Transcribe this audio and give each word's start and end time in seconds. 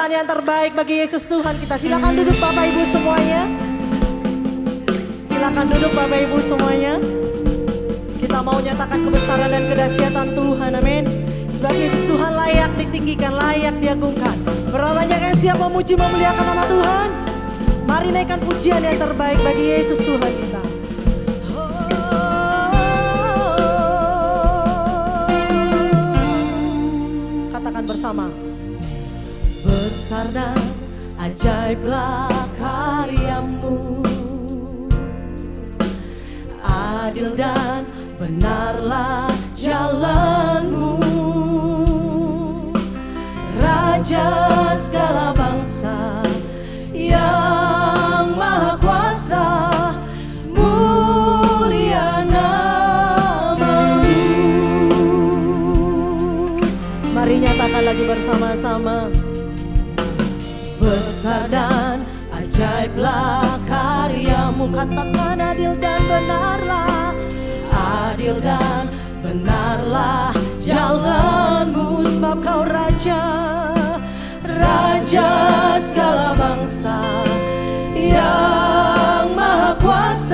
Penyertaan 0.00 0.24
yang 0.24 0.32
terbaik 0.32 0.72
bagi 0.72 0.96
Yesus 0.96 1.28
Tuhan 1.28 1.60
kita. 1.60 1.76
Silakan 1.76 2.16
duduk 2.16 2.32
Bapak 2.40 2.72
Ibu 2.72 2.88
semuanya. 2.88 3.44
Silakan 5.28 5.68
duduk 5.68 5.92
Bapak 5.92 6.24
Ibu 6.24 6.40
semuanya. 6.40 6.96
Kita 8.16 8.40
mau 8.40 8.64
nyatakan 8.64 8.96
kebesaran 9.04 9.52
dan 9.52 9.68
kedahsyatan 9.68 10.32
Tuhan. 10.32 10.72
Amin. 10.80 11.04
Sebab 11.52 11.76
Yesus 11.76 12.08
Tuhan 12.08 12.32
layak 12.32 12.72
ditinggikan, 12.80 13.36
layak 13.36 13.76
diagungkan. 13.76 14.40
Berapa 14.72 15.04
banyak 15.04 15.20
yang 15.20 15.36
siap 15.36 15.60
memuji 15.60 15.92
memuliakan 16.00 16.44
nama 16.48 16.64
Tuhan? 16.64 17.08
Mari 17.84 18.08
naikkan 18.16 18.40
pujian 18.40 18.80
yang 18.80 18.96
terbaik 18.96 19.36
bagi 19.44 19.68
Yesus 19.68 20.00
Tuhan 20.00 20.32
kita. 20.32 20.62
Katakan 27.52 27.84
bersama. 27.84 28.49
Besar 30.10 30.26
dan 30.34 30.58
ajaiblah 31.22 32.50
karyamu. 32.58 34.02
Adil 36.66 37.30
dan 37.38 37.86
benarlah 38.18 39.30
jalanmu. 39.54 40.98
Raja 43.54 44.26
segala 44.74 45.30
bangsa 45.30 46.26
yang 46.90 48.34
maha 48.34 48.74
kuasa 48.82 49.46
Mulia 50.50 52.26
namamu. 52.26 54.10
Mari 57.14 57.46
nyatakan 57.46 57.94
lagi 57.94 58.02
bersama-sama 58.02 59.09
Besar 61.20 61.52
dan 61.52 62.00
ajaiblah 62.32 63.60
karyamu. 63.68 64.72
Katakan 64.72 65.36
adil 65.36 65.76
dan 65.76 66.00
benarlah 66.08 67.12
Adil 68.08 68.40
dan 68.40 68.88
benarlah 69.20 70.32
jalanmu. 70.64 72.08
Sebab 72.08 72.40
kau 72.40 72.64
Raja 72.64 73.20
Raja 74.48 75.28
segala 75.84 76.32
bangsa 76.32 76.96
Yang 77.92 79.26
maha 79.36 79.76
kuasa 79.76 80.29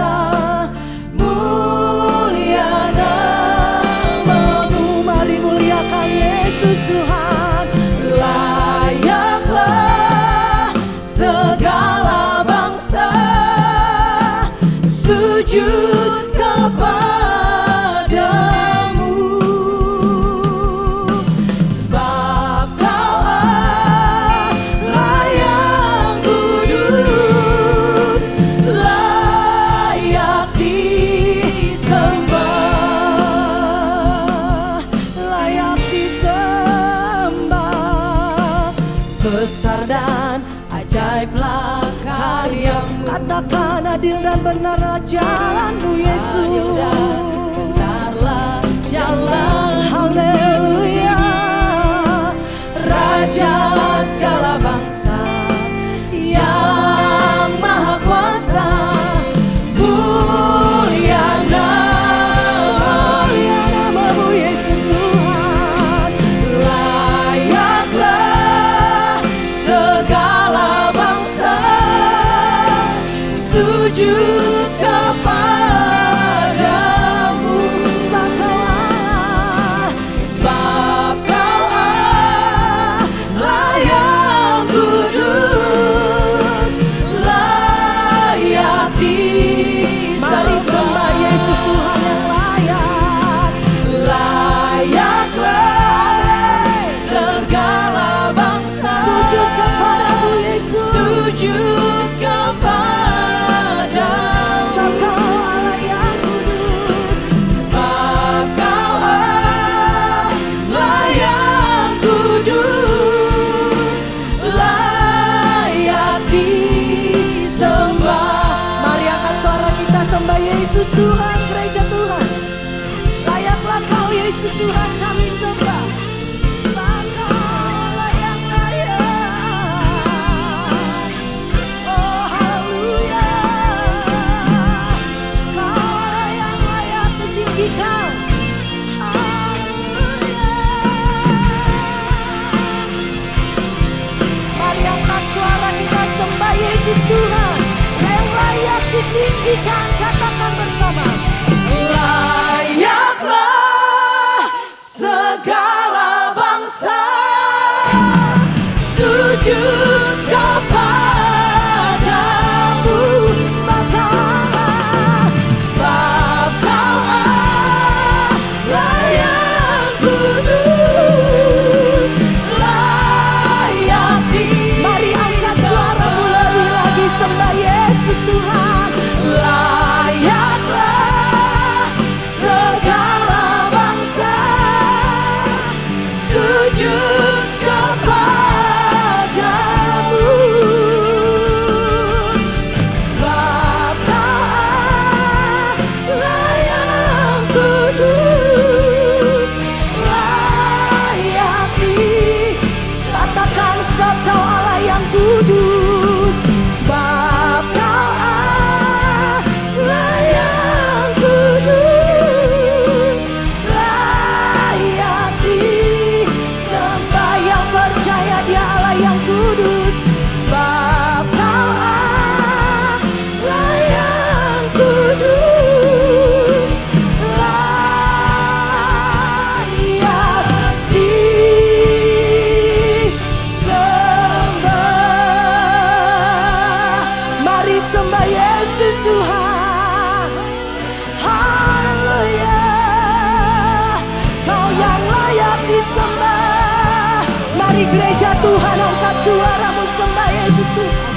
gereja 247.92 248.30
Tuhan 248.42 248.78
angkat 248.80 249.16
suaramu 249.22 249.84
sembah 249.94 250.28
Yesus 250.32 250.68
Tuhan. 250.74 251.14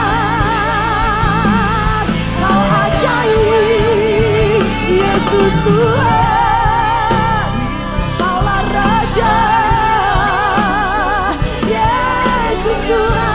Kau 2.40 2.62
ajaib, 2.84 4.60
Yesus 4.86 5.54
Tuhan. 5.64 7.44
Kaulah 8.20 8.62
Raja, 8.70 9.36
Yesus 11.64 12.78
Tuhan. 12.86 13.30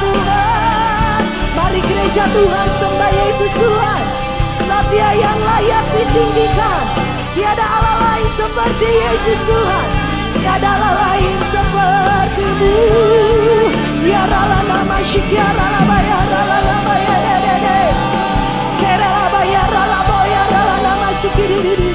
Tuhan. 0.00 1.20
Mari 1.58 1.80
gereja 1.84 2.24
Tuhan 2.28 2.68
sembah 2.78 3.10
Yesus 3.12 3.52
Tuhan. 3.56 4.09
Dia 4.90 5.10
yang 5.14 5.38
layak 5.38 5.86
ditinggikan. 5.94 6.84
Tiada 7.30 7.62
Allah 7.62 7.96
lain 8.02 8.28
seperti 8.34 8.88
Yesus 8.90 9.38
Tuhan. 9.46 9.86
Tiada 10.42 10.66
Allah 10.66 10.94
lain 10.98 11.38
sepertimu. 11.46 12.74
Ya 14.02 14.22
rala 14.26 14.60
nama 14.66 14.98
syikia 15.06 15.46
rala 15.46 15.80
bayar 15.86 16.24
rala 16.26 16.58
nama 16.66 16.94
ya 16.98 17.16
de 17.22 17.34
de 17.38 17.54
de. 17.62 17.78
Kerala 18.82 19.24
bayar 19.30 19.68
rala 19.70 20.00
boya 20.10 20.42
rala 20.50 20.76
nama 20.82 21.08
syiki 21.14 21.44
di 21.46 21.58
di 21.62 21.72
di. 21.78 21.90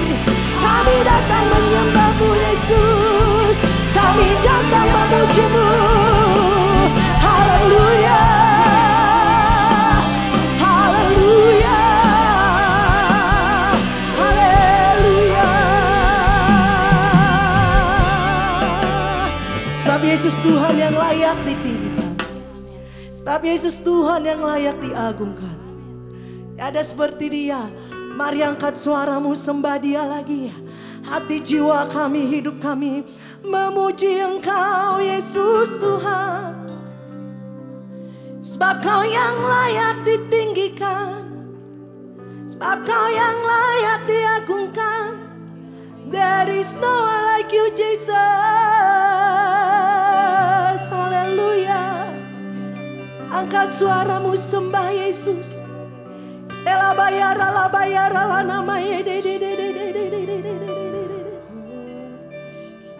Kami 0.64 0.96
datang 1.04 1.46
menyembahmu 1.52 2.30
Yesus. 2.32 3.56
Kami 3.92 4.28
datang 4.40 4.88
memujimu. 4.88 6.05
Yesus 20.16 20.40
Tuhan 20.48 20.80
yang 20.80 20.96
layak 20.96 21.36
ditinggikan. 21.44 22.16
Sebab 23.20 23.44
Yesus 23.44 23.84
Tuhan 23.84 24.24
yang 24.24 24.40
layak 24.40 24.80
diagungkan. 24.80 25.60
Ada 26.56 26.88
seperti 26.88 27.28
dia. 27.28 27.60
Mari 28.16 28.40
angkat 28.40 28.80
suaramu 28.80 29.36
sembah 29.36 29.76
dia 29.76 30.08
lagi. 30.08 30.56
Hati 31.04 31.44
jiwa 31.44 31.92
kami, 31.92 32.32
hidup 32.32 32.64
kami 32.64 33.04
memuji 33.44 34.24
engkau 34.24 35.04
Yesus 35.04 35.84
Tuhan. 35.84 36.64
Sebab 38.40 38.88
kau 38.88 39.04
yang 39.04 39.36
layak 39.44 40.00
ditinggikan. 40.08 41.28
Sebab 42.48 42.88
kau 42.88 43.08
yang 43.12 43.36
layak 43.44 44.02
diagungkan. 44.08 45.28
There 46.08 46.56
is 46.56 46.72
no 46.80 47.04
one 47.04 47.24
like 47.36 47.52
you 47.52 47.68
Jesus. 47.76 48.85
Angkat 53.36 53.68
suaramu 53.68 54.32
sembah 54.32 54.96
Yesus. 54.96 55.60
Ela 56.64 56.96
bayar 56.96 57.36
ala 57.36 57.68
bayar 57.68 58.16
ala 58.16 58.40
nama 58.48 58.80
ye 58.80 59.04
de 59.04 59.20
de 59.20 59.36
de 59.36 59.52
de 59.60 59.68
de 59.76 59.86
de 59.92 60.04
de 60.08 60.24
de 60.24 60.38
de 60.40 60.54
de 60.56 61.04
de 61.04 61.20
de. 61.20 61.36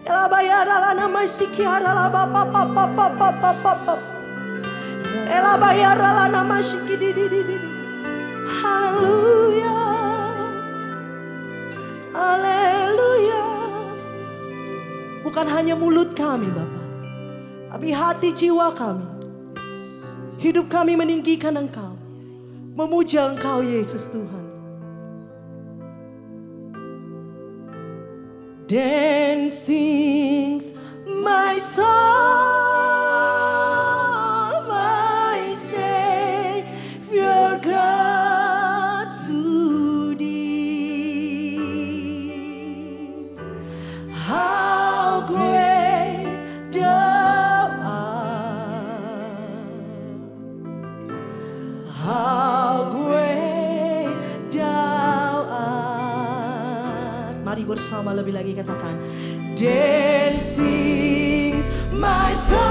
Ela 0.04 0.28
bayar 0.28 0.68
ala 0.68 0.92
nama 0.92 1.24
sikiar 1.24 1.80
ala 1.80 2.12
ba 2.12 2.28
pa 2.28 2.44
pa 2.52 2.62
pa 2.68 2.84
pa 2.84 3.06
pa 3.16 3.28
pa 3.32 3.52
pa 3.64 3.72
pa. 3.80 3.94
Ela 5.24 5.56
bayar 5.56 5.96
ala 5.96 6.28
nama 6.28 6.60
siki 6.60 7.00
di 7.00 7.16
di 7.16 7.24
di 7.32 7.40
di. 7.40 7.56
Haleluya. 8.60 9.76
Haleluya. 12.12 13.44
Bukan 15.24 15.46
hanya 15.48 15.72
mulut 15.80 16.12
kami 16.12 16.52
Bapak. 16.52 16.86
Tapi 17.72 17.88
hati 17.88 18.36
jiwa 18.36 18.76
kami. 18.76 19.15
Hidup 20.36 20.68
kami 20.68 20.96
meninggikan 20.96 21.56
Engkau. 21.56 21.96
Memuja 22.76 23.32
Engkau 23.32 23.64
Yesus 23.64 24.12
Tuhan. 24.12 24.46
Sings 29.66 30.74
my 31.24 31.56
soul, 31.58 32.95
Mari 57.56 57.72
bersama 57.72 58.12
lebih 58.12 58.36
lagi 58.36 58.52
katakan. 58.52 58.92
Sings 60.36 61.72
my 61.88 62.36
soul, 62.36 62.65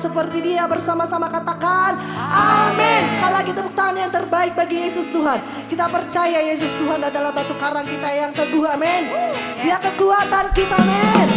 seperti 0.00 0.40
dia 0.40 0.64
bersama-sama 0.64 1.28
katakan 1.28 2.00
amin. 2.32 3.04
Sekali 3.12 3.32
lagi 3.36 3.52
tepuk 3.52 3.76
tangan 3.76 4.00
yang 4.00 4.08
terbaik 4.08 4.56
bagi 4.56 4.88
Yesus 4.88 5.12
Tuhan. 5.12 5.44
Kita 5.68 5.92
percaya 5.92 6.40
Yesus 6.40 6.72
Tuhan 6.80 7.04
adalah 7.04 7.36
batu 7.36 7.52
karang 7.60 7.84
kita 7.84 8.08
yang 8.08 8.32
teguh 8.32 8.64
amin. 8.64 9.12
Dia 9.60 9.76
kekuatan 9.76 10.56
kita 10.56 10.72
amin. 10.72 11.28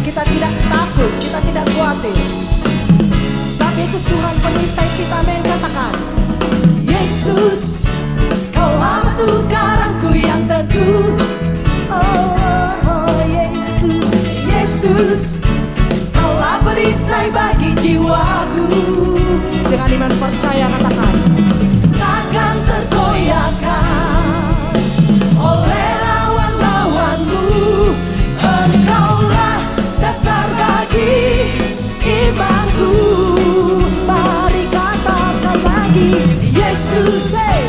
Kita 0.00 0.24
tidak 0.24 0.52
takut, 0.72 1.12
kita 1.20 1.38
tidak 1.44 1.64
khawatir. 1.76 2.16
Sebab 3.52 3.72
Yesus 3.76 4.00
Tuhan 4.08 4.34
penisai 4.40 4.88
kita 4.96 5.16
amin 5.28 5.40
katakan 5.44 5.92
Yesus 6.88 7.76
kaulah 8.56 9.04
batu 9.04 9.44
karangku 9.52 10.08
yang 10.16 10.40
teguh. 10.48 11.20
Oh, 11.92 12.00
oh, 12.00 12.72
oh 12.88 13.20
Yesus, 13.28 14.24
Yesus 14.48 15.35
damai 17.26 17.34
bagi 17.34 17.70
jiwaku. 17.82 18.66
Dengan 19.66 19.90
iman 19.98 20.12
percaya 20.18 20.66
katakan. 20.70 21.14
Takkan 21.96 22.56
tergoyahkan 22.66 24.42
oleh 25.34 25.90
lawan-lawanmu 26.06 27.46
Engkaulah 28.38 29.58
dasar 29.98 30.46
bagi 30.54 31.50
imanku. 32.06 32.94
Mari 34.06 34.64
katakan 34.70 35.58
lagi 35.66 36.10
Yesus 36.46 37.34
eh, 37.34 37.42
hey, 37.42 37.60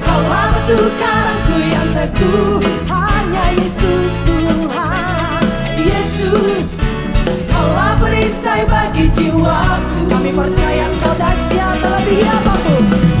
kaulah 0.00 0.48
batu 0.56 0.78
karangku 0.96 1.56
yang 1.60 1.88
teguh. 1.92 2.61
bagi 8.68 9.08
jiwaku 9.16 9.98
Kami 10.12 10.30
percaya 10.36 10.86
kau 11.00 11.14
dahsyat 11.16 11.78
lebih 11.80 12.20
apa 12.28 12.54
pun. 12.60 13.11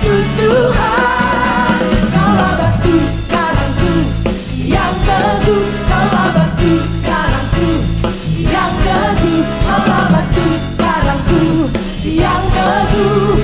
Kristus 0.00 0.28
Tuhan. 0.40 1.84
Kaulah 2.08 2.56
batu 2.56 2.96
karangku 3.28 3.94
yang 4.56 4.96
teguh. 5.04 5.66
Kaulah 5.92 6.28
batu 6.32 6.72
karangku 7.04 7.70
yang 8.40 8.72
teguh. 8.80 9.44
Kaulah 9.60 10.04
batu 10.08 10.48
karangku 10.80 11.44
yang 12.08 12.44
teguh. 12.48 13.39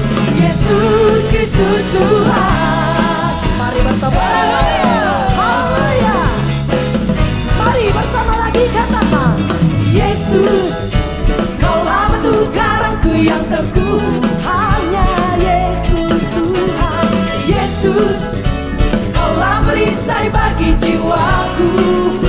jiwaku. 20.86 22.25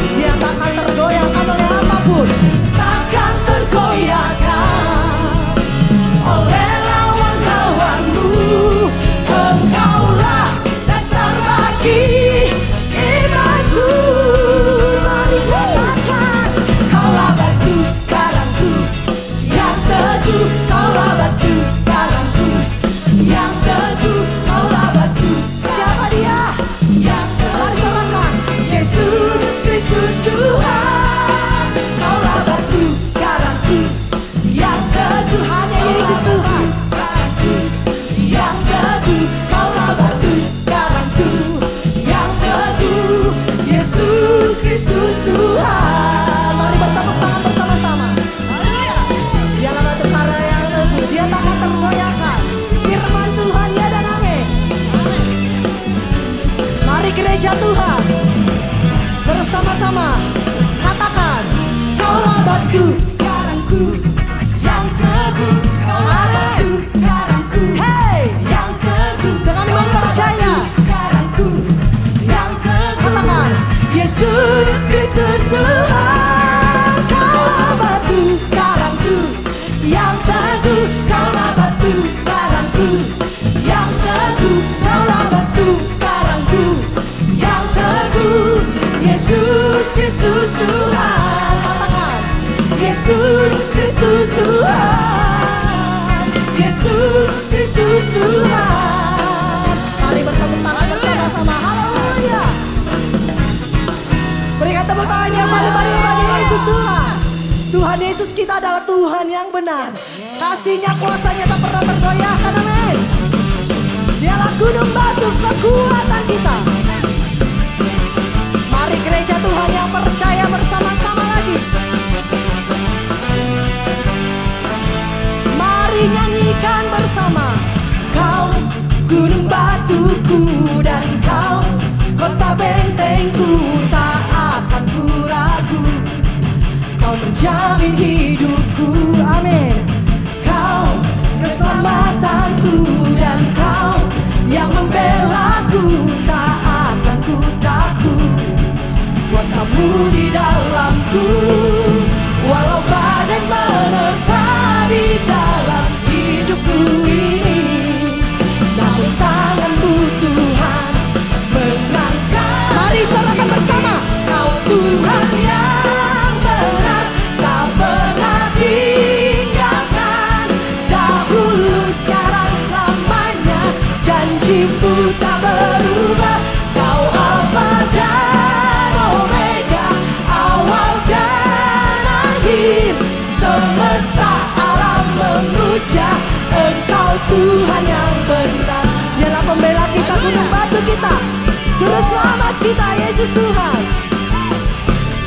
Kita 192.68 192.89
Yesus 193.00 193.30
Tuhan. 193.32 193.82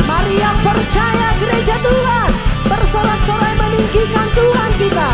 Mari 0.04 0.34
yang 0.36 0.58
percaya 0.60 1.28
gereja 1.40 1.72
Tuhan 1.80 2.30
bersorak-sorai 2.68 3.54
meninggikan 3.56 4.28
Tuhan 4.36 4.70
kita. 4.76 5.10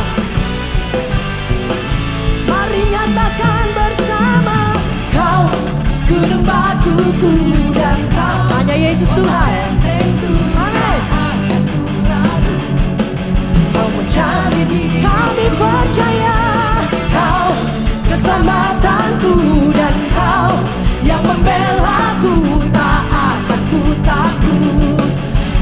Mari 2.51 2.83
nyatakan 2.91 3.67
bersama 3.79 4.59
kau 5.15 5.47
gunung 6.11 6.43
batuku 6.43 7.35
dan 7.71 8.03
kau 8.11 8.41
hanya 8.59 8.75
Yesus 8.75 9.11
Tuhan. 9.15 9.71
Amin. 10.59 11.01
Kau 13.71 13.89
menjamin 13.93 14.99
kami 15.05 15.47
percaya 15.55 16.66
keselamatanku 18.27 19.71
dan 19.71 19.95
kau 20.11 20.59
yang 21.07 21.23
membelaku 21.23 22.59
tak 22.75 23.03
akan 23.07 23.61
ku 23.71 23.83
takut. 24.03 25.11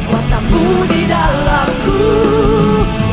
Kuasamu 0.09 0.89
di 0.89 1.05
dalamku 1.05 2.01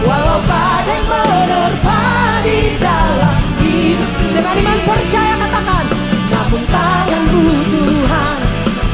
walau 0.08 0.40
badai 0.48 1.00
menerpa 1.04 2.00
di 2.48 2.80
dalam 2.80 3.36
hidupku 3.60 4.26
dengan 4.32 4.56
iman 4.56 4.80
percaya 4.88 5.36
katakan 5.36 5.86
namun 6.32 6.64
tanganmu 6.72 7.44
Tuhan 7.76 8.38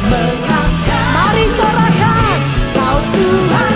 mengangkat. 0.09 1.09
Mari 1.13 1.45
sorakan 1.53 2.37
kau 2.73 2.97
Tuhan 3.13 3.73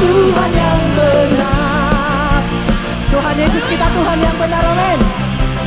Tuhan 0.00 0.50
yang 0.56 0.80
benar. 0.96 2.40
Tuhan 3.12 3.36
Yesus 3.36 3.64
kita 3.68 3.86
Tuhan 3.92 4.18
yang 4.18 4.36
benar 4.40 4.64
amin. 4.64 4.98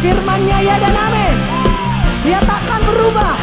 Firmannya 0.01 0.57
ya 0.65 0.75
dan 0.81 0.95
amin. 0.97 1.35
Dia 2.25 2.39
takkan 2.41 2.81
berubah. 2.89 3.35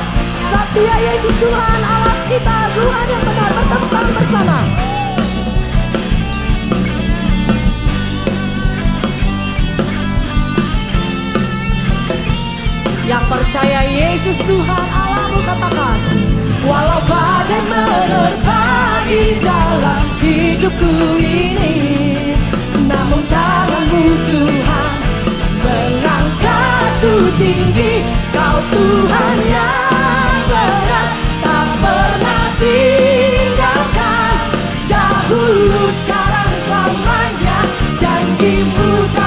Sebab 0.48 0.66
dia 0.74 0.96
Yesus 1.12 1.34
Tuhan 1.38 1.80
Allah 1.86 2.16
kita 2.26 2.56
Tuhan 2.74 3.06
yang 3.06 3.24
benar 3.24 3.50
tangan 3.70 4.06
bersama 4.16 4.56
Yang 13.10 13.26
percaya 13.26 13.82
Yesus 13.90 14.38
Tuhan 14.38 14.86
Allahmu 14.86 15.42
katakan 15.42 15.98
Walau 16.62 17.02
badai 17.10 17.58
menerpa 17.66 18.62
di 19.10 19.34
dalam 19.42 20.06
hidupku 20.22 21.18
ini 21.18 21.78
Namun 22.86 23.20
tanganmu 23.26 24.06
Tuhan 24.30 24.90
Mengangkatku 25.58 27.34
tinggi. 27.34 28.06
Kau 28.30 28.62
Tuhan 28.70 29.36
yang 29.42 30.38
benar 30.46 31.06
Tak 31.42 31.66
pernah 31.82 32.46
tinggalkan. 32.62 34.34
Dahulu 34.86 35.82
sekarang 36.06 36.52
selamanya 36.62 37.58
Janjimu 37.98 38.90
tak 39.18 39.19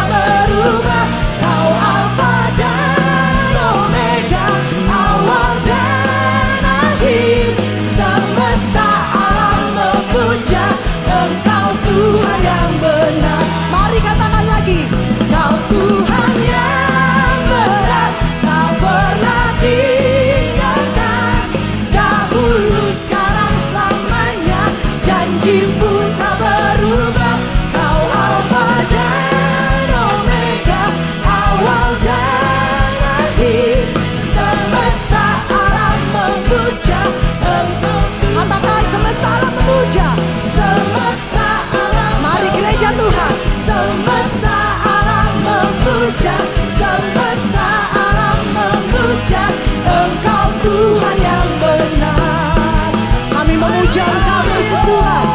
Yesus 53.93 54.81
Tuhan. 54.89 55.25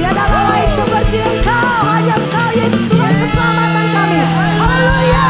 Tiada 0.00 0.22
Allah 0.24 0.44
lain 0.56 0.70
seperti 0.72 1.16
Engkau. 1.20 1.76
Hanya 1.84 2.14
Engkau 2.16 2.48
Yesus 2.56 2.84
Tuhan 2.88 3.12
keselamatan 3.12 3.86
kami. 3.92 4.20
Haleluya. 4.56 5.26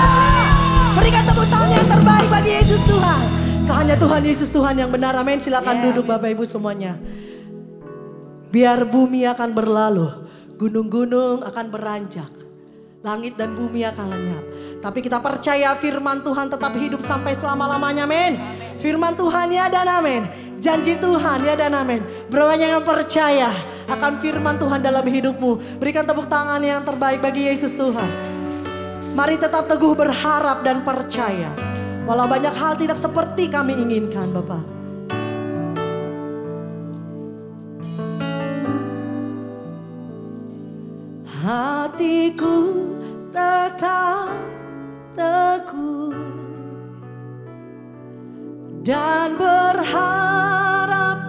Berikan 0.94 1.24
tepuk 1.27 1.46
tangan 1.51 1.70
yang 1.74 1.88
terbaik 1.90 2.29
bagi 2.31 2.51
Yesus 2.62 2.83
Tuhan. 2.87 3.20
Hanya 3.74 3.96
Tuhan 3.98 4.22
Yesus 4.22 4.48
Tuhan 4.55 4.74
yang 4.79 4.90
benar. 4.94 5.18
Amin. 5.18 5.42
Silakan 5.42 5.90
duduk 5.90 6.07
Bapak 6.07 6.31
Ibu 6.31 6.46
semuanya. 6.46 6.94
Biar 8.55 8.87
bumi 8.87 9.27
akan 9.27 9.51
berlalu, 9.53 10.07
gunung-gunung 10.57 11.42
akan 11.42 11.66
beranjak, 11.74 12.31
langit 13.03 13.35
dan 13.35 13.59
bumi 13.59 13.83
akan 13.83 14.14
lenyap. 14.14 14.44
Tapi 14.79 15.03
kita 15.03 15.18
percaya 15.18 15.74
firman 15.74 16.22
Tuhan 16.22 16.48
tetap 16.48 16.70
hidup 16.79 17.03
sampai 17.03 17.35
selama-lamanya, 17.35 18.07
men. 18.07 18.38
Firman 18.79 19.18
Tuhan 19.18 19.51
ya 19.51 19.66
dan 19.68 19.90
amin. 19.90 20.47
Janji 20.59 20.99
Tuhan 20.99 21.47
ya 21.47 21.55
dan 21.55 21.71
amin. 21.75 22.03
Berapa 22.27 22.59
yang 22.59 22.83
percaya 22.83 23.51
akan 23.87 24.18
firman 24.18 24.59
Tuhan 24.59 24.83
dalam 24.83 25.07
hidupmu. 25.07 25.79
Berikan 25.79 26.03
tepuk 26.03 26.27
tangan 26.27 26.59
yang 26.59 26.83
terbaik 26.83 27.23
bagi 27.23 27.47
Yesus 27.47 27.79
Tuhan. 27.79 28.11
Mari 29.14 29.38
tetap 29.38 29.71
teguh 29.71 29.94
berharap 29.94 30.66
dan 30.66 30.83
percaya. 30.83 31.51
Walau 32.07 32.27
banyak 32.27 32.55
hal 32.55 32.75
tidak 32.75 32.99
seperti 32.99 33.47
kami 33.51 33.79
inginkan 33.79 34.35
Bapak. 34.35 34.62
Hatiku 41.38 42.57
tetap 43.31 44.35
teguh 45.14 46.38
dan 48.88 49.37
berharap 49.37 51.20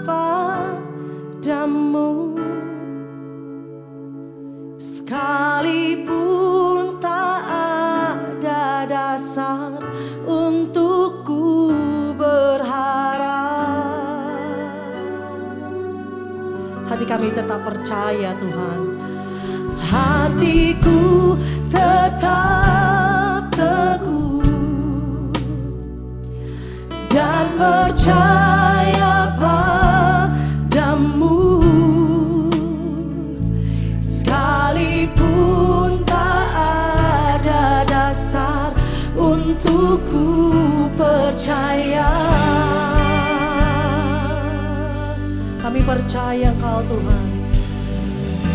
padamu. 1.43 2.39
Sekalipun 4.79 7.03
tak 7.03 7.43
ada 7.51 8.87
dasar 8.87 9.75
untuk 10.23 11.27
ku 11.27 11.75
berharap. 12.15 13.27
Hati 16.87 17.03
kami 17.03 17.35
tetap 17.35 17.59
percaya 17.67 18.39
Tuhan. 18.39 18.79
Hatiku 19.83 21.35
tetap 21.67 23.51
teguh 23.51 24.18
dan 27.09 27.49
percaya 27.57 29.33
padamu. 29.41 31.41
Sekalipun 33.97 36.05
tak 36.05 36.47
ada 36.53 37.81
dasar 37.89 38.77
untuk 39.17 40.05
ku 40.13 40.85
percaya. 40.93 42.13
Kami 45.59 45.81
percaya 45.85 46.49
Engkau 46.53 46.81
Tuhan. 46.85 47.25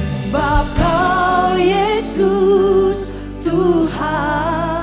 Sebab 0.07 0.65
kau 0.79 1.55
Yesus 1.55 3.07
Tuhan 3.39 4.74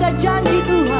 pada 0.00 0.16
janji 0.16 0.64
Tuhan 0.64 0.99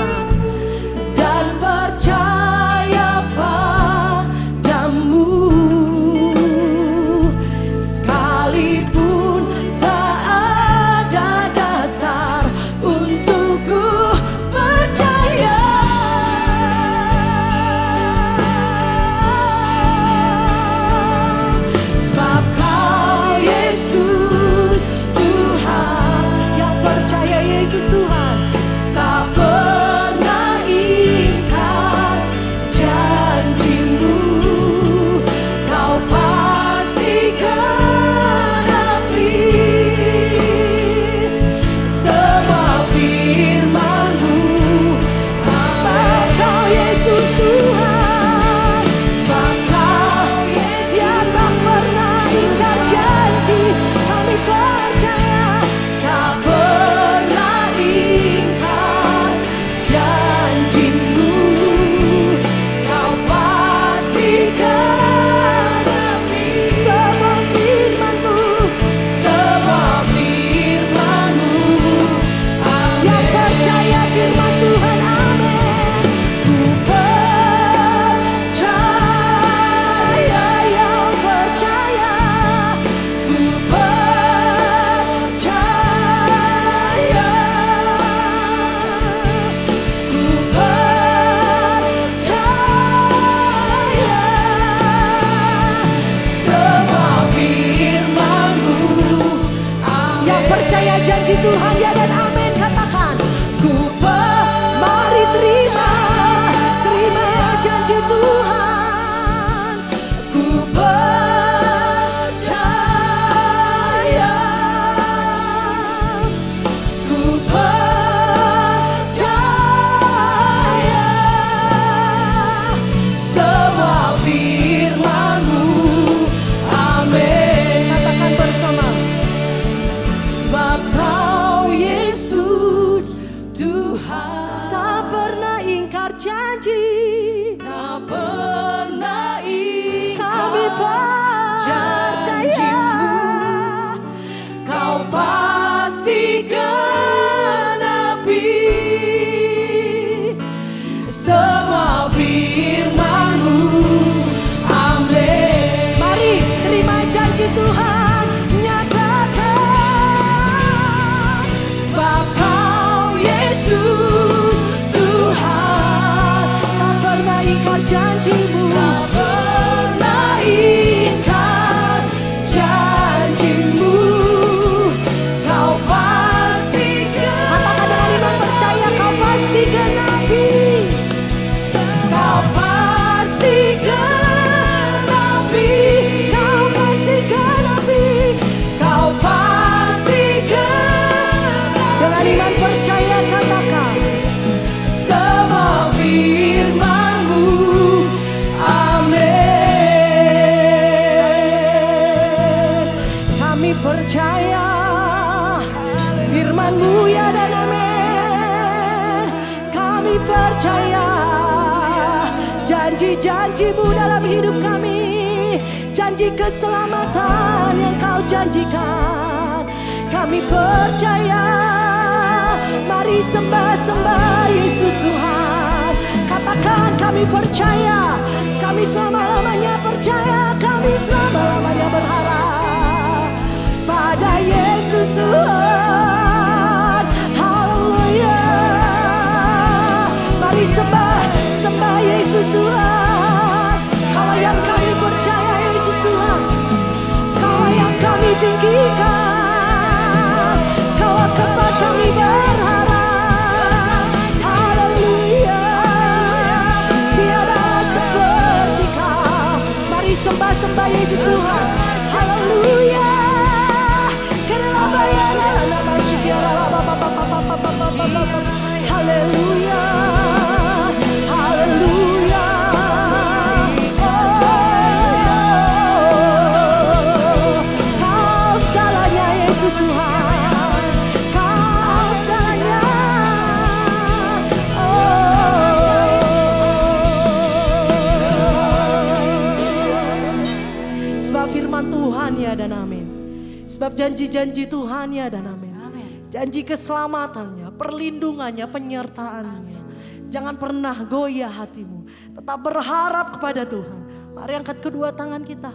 janji-janji 294.01 294.65
Tuhan 294.65 295.13
ya 295.13 295.29
dan 295.29 295.45
amin. 295.45 295.77
Amin. 295.77 296.11
Janji 296.33 296.65
keselamatannya, 296.65 297.69
perlindungannya, 297.77 298.65
penyertaannya. 298.65 299.81
Amin. 299.85 300.29
Jangan 300.33 300.57
pernah 300.57 300.97
goyah 301.05 301.53
hatimu. 301.53 302.09
Tetap 302.33 302.59
berharap 302.65 303.37
kepada 303.37 303.69
Tuhan. 303.69 304.33
Mari 304.33 304.53
angkat 304.57 304.81
kedua 304.81 305.13
tangan 305.13 305.45
kita. 305.45 305.75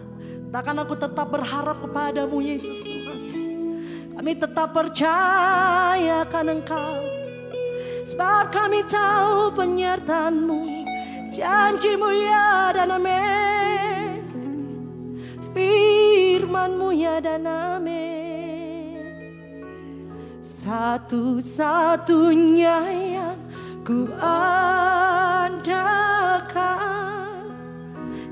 Katakan 0.55 0.87
aku 0.87 0.95
tetap 0.95 1.27
berharap 1.35 1.83
kepadamu 1.83 2.39
Yesus 2.39 2.79
Tuhan. 2.79 3.19
Kami 4.15 4.31
tetap 4.39 4.71
percaya 4.71 6.23
akan 6.23 6.45
Engkau. 6.55 7.03
Sebab 8.07 8.55
kami 8.55 8.87
tahu 8.87 9.51
penyertaanmu. 9.51 10.63
Janjimu 11.27 12.09
ya 12.23 12.71
dan 12.71 12.95
amin. 12.95 14.23
Firmanmu 15.51 16.95
ya 16.95 17.19
dan 17.19 17.43
amin. 17.43 17.94
Satu-satunya 20.65 22.89
yang 22.89 23.37
ku 23.85 24.09
andalkan. 24.17 25.53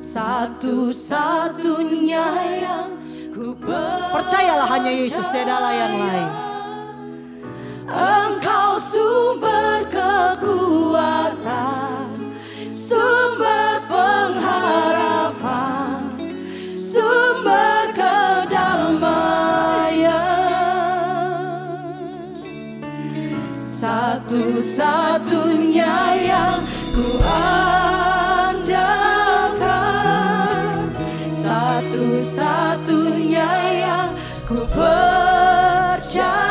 Satu-satunya 0.02 2.26
yang 2.58 2.90
Ku 3.34 3.58
Percayalah 4.18 4.66
hanya 4.66 4.90
Yesus, 4.90 5.30
tiadalah 5.30 5.78
yang 5.78 5.94
lain. 5.94 6.30
Engkau 7.94 8.82
sumber 8.82 9.86
kekuatan, 9.94 10.63
Satu-satunya 24.64 26.24
yang 26.24 26.64
ku 26.96 27.20
andalkan, 28.56 29.68
satu-satunya 31.36 33.52
yang 33.84 34.16
ku 34.48 34.64
percaya. 34.72 36.43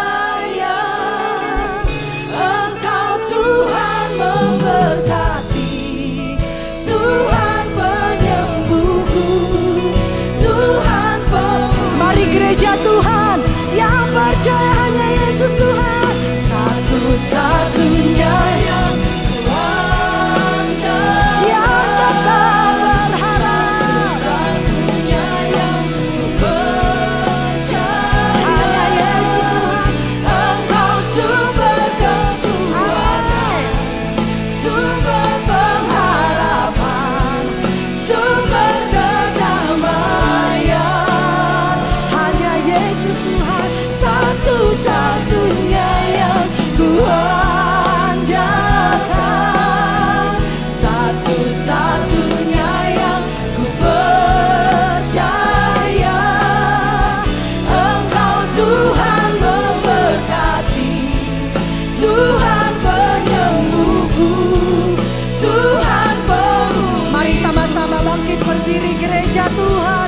Berdiri 69.43 69.73
gereja 69.75 70.02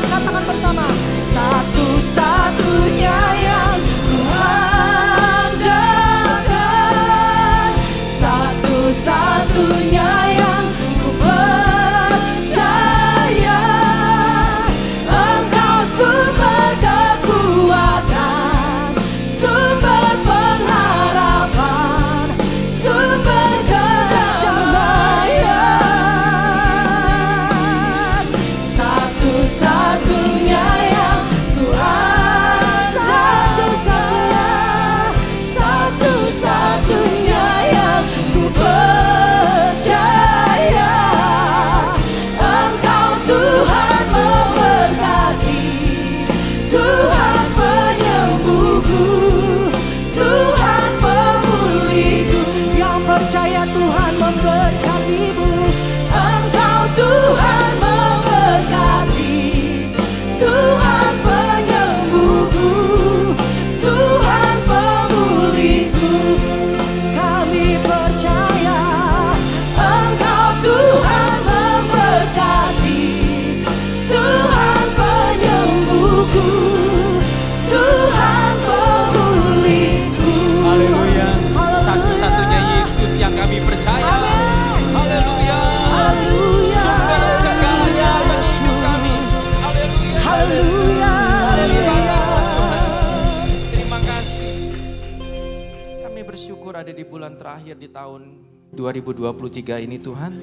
tahun 97.94 98.42
2023 98.74 99.86
ini 99.86 100.02
Tuhan. 100.02 100.42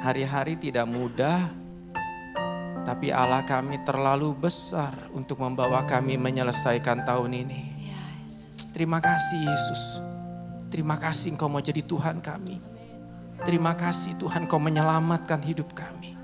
Hari-hari 0.00 0.56
tidak 0.56 0.88
mudah, 0.88 1.52
tapi 2.88 3.12
Allah 3.12 3.44
kami 3.44 3.84
terlalu 3.84 4.32
besar 4.32 4.96
untuk 5.12 5.44
membawa 5.44 5.84
kami 5.84 6.16
menyelesaikan 6.16 7.04
tahun 7.04 7.44
ini. 7.44 7.62
Terima 8.72 8.96
kasih 8.96 9.38
Yesus. 9.44 9.82
Terima 10.72 10.96
kasih 10.96 11.36
Engkau 11.36 11.52
mau 11.52 11.60
jadi 11.60 11.84
Tuhan 11.84 12.24
kami. 12.24 12.56
Terima 13.44 13.76
kasih 13.76 14.16
Tuhan 14.16 14.48
Kau 14.48 14.58
menyelamatkan 14.58 15.44
hidup 15.44 15.76
kami. 15.76 16.16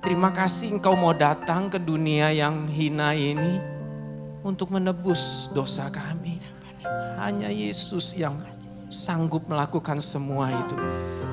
Terima 0.00 0.30
kasih 0.30 0.78
Engkau 0.78 0.94
mau 0.94 1.16
datang 1.16 1.66
ke 1.66 1.82
dunia 1.82 2.30
yang 2.30 2.70
hina 2.70 3.16
ini 3.16 3.58
untuk 4.46 4.70
menebus 4.70 5.50
dosa 5.50 5.90
kami. 5.90 6.38
Hanya 7.16 7.48
Yesus 7.48 8.12
yang 8.12 8.36
sanggup 8.94 9.50
melakukan 9.50 9.98
semua 9.98 10.54
itu. 10.54 10.78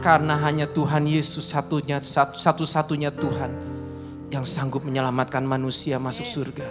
Karena 0.02 0.34
hanya 0.42 0.66
Tuhan 0.66 1.06
Yesus 1.06 1.54
satunya 1.54 2.02
satu-satunya 2.02 3.14
Tuhan 3.14 3.52
yang 4.34 4.42
sanggup 4.42 4.82
menyelamatkan 4.82 5.46
manusia 5.46 6.02
masuk 6.02 6.26
surga. 6.26 6.66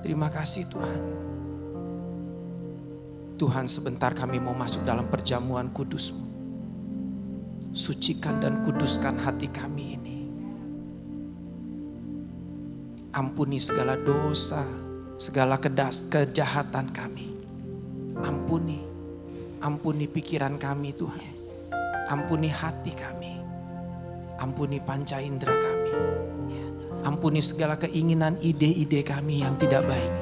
Terima 0.00 0.32
kasih 0.32 0.64
Tuhan. 0.72 1.00
Tuhan 3.38 3.70
sebentar 3.70 4.10
kami 4.16 4.40
mau 4.40 4.56
masuk 4.56 4.82
dalam 4.88 5.06
perjamuan 5.12 5.68
kudus-Mu. 5.70 6.26
Sucikan 7.76 8.40
dan 8.40 8.64
kuduskan 8.64 9.20
hati 9.20 9.46
kami 9.52 10.00
ini. 10.00 10.18
Ampuni 13.14 13.60
segala 13.60 13.94
dosa, 13.94 14.64
segala 15.18 15.58
kedas, 15.58 16.06
kejahatan 16.06 16.94
kami. 16.94 17.26
Ampuni, 18.22 18.78
ampuni 19.58 20.06
pikiran 20.06 20.54
kami 20.54 20.94
Tuhan. 20.94 21.34
Ampuni 22.08 22.48
hati 22.48 22.94
kami. 22.94 23.34
Ampuni 24.38 24.78
panca 24.78 25.18
indera 25.18 25.58
kami. 25.58 25.92
Ampuni 27.02 27.42
segala 27.42 27.74
keinginan 27.74 28.38
ide-ide 28.38 29.02
kami 29.02 29.42
yang 29.42 29.58
tidak 29.58 29.84
baik. 29.84 30.14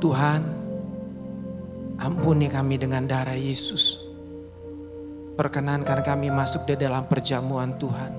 Tuhan, 0.00 0.40
ampuni 2.00 2.46
kami 2.52 2.76
dengan 2.76 3.08
darah 3.08 3.36
Yesus. 3.36 3.96
Perkenankan 5.36 6.04
kami 6.04 6.28
masuk 6.28 6.68
di 6.68 6.76
dalam 6.76 7.08
perjamuan 7.08 7.76
Tuhan. 7.80 8.12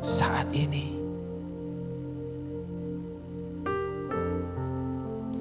Saat 0.00 0.48
ini. 0.56 0.99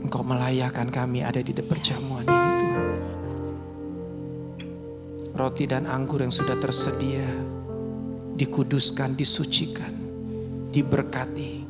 Engkau 0.10 0.26
melayakan 0.26 0.90
kami 0.90 1.22
ada 1.22 1.38
di 1.38 1.54
perjamuan 1.54 2.26
ini 2.26 2.34
Tuhan. 2.34 2.82
Roti 5.38 5.70
dan 5.70 5.86
anggur 5.86 6.26
yang 6.26 6.34
sudah 6.34 6.58
tersedia 6.58 7.30
dikuduskan, 8.34 9.14
disucikan, 9.14 9.94
diberkati. 10.74 11.62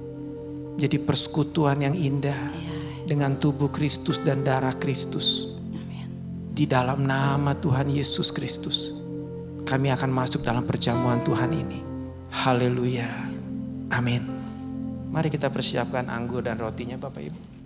Jadi 0.80 0.98
persekutuan 1.04 1.84
yang 1.84 1.92
indah 1.92 2.40
dengan 3.04 3.36
tubuh 3.36 3.68
Kristus 3.76 4.24
dan 4.24 4.48
darah 4.48 4.80
Kristus. 4.80 5.52
Di 6.56 6.64
dalam 6.64 7.04
nama 7.04 7.60
Tuhan 7.60 7.92
Yesus 7.92 8.32
Kristus. 8.32 8.96
Kami 9.68 9.92
akan 9.92 10.16
masuk 10.16 10.48
dalam 10.48 10.64
perjamuan 10.64 11.20
Tuhan 11.28 11.52
ini. 11.52 11.84
Haleluya. 12.32 13.12
Amin. 13.92 14.24
Mari 15.12 15.28
kita 15.28 15.52
persiapkan 15.52 16.08
anggur 16.08 16.40
dan 16.40 16.56
rotinya 16.56 16.96
Bapak 16.96 17.20
Ibu. 17.28 17.59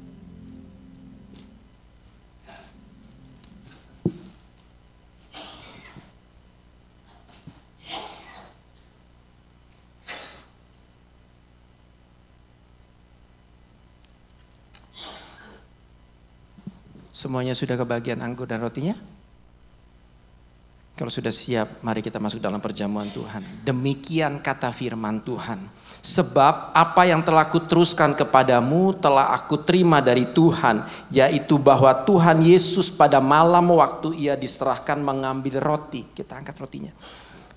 Semuanya 17.24 17.56
sudah 17.56 17.80
kebagian 17.80 18.20
anggur 18.20 18.44
dan 18.44 18.60
rotinya? 18.60 19.00
Kalau 21.00 21.08
sudah 21.08 21.32
siap, 21.32 21.80
mari 21.80 22.04
kita 22.04 22.20
masuk 22.20 22.44
dalam 22.44 22.60
perjamuan 22.60 23.08
Tuhan. 23.08 23.64
Demikian 23.64 24.44
kata 24.44 24.76
firman 24.76 25.24
Tuhan. 25.24 25.64
Sebab 26.04 26.76
apa 26.76 27.08
yang 27.08 27.24
telah 27.24 27.48
kuteruskan 27.48 28.12
kepadamu 28.20 29.00
telah 29.00 29.32
aku 29.32 29.64
terima 29.64 30.04
dari 30.04 30.28
Tuhan. 30.36 30.84
Yaitu 31.16 31.56
bahwa 31.56 31.96
Tuhan 32.04 32.44
Yesus 32.44 32.92
pada 32.92 33.24
malam 33.24 33.72
waktu 33.72 34.20
ia 34.20 34.36
diserahkan 34.36 35.00
mengambil 35.00 35.64
roti. 35.64 36.04
Kita 36.12 36.36
angkat 36.36 36.60
rotinya. 36.60 36.92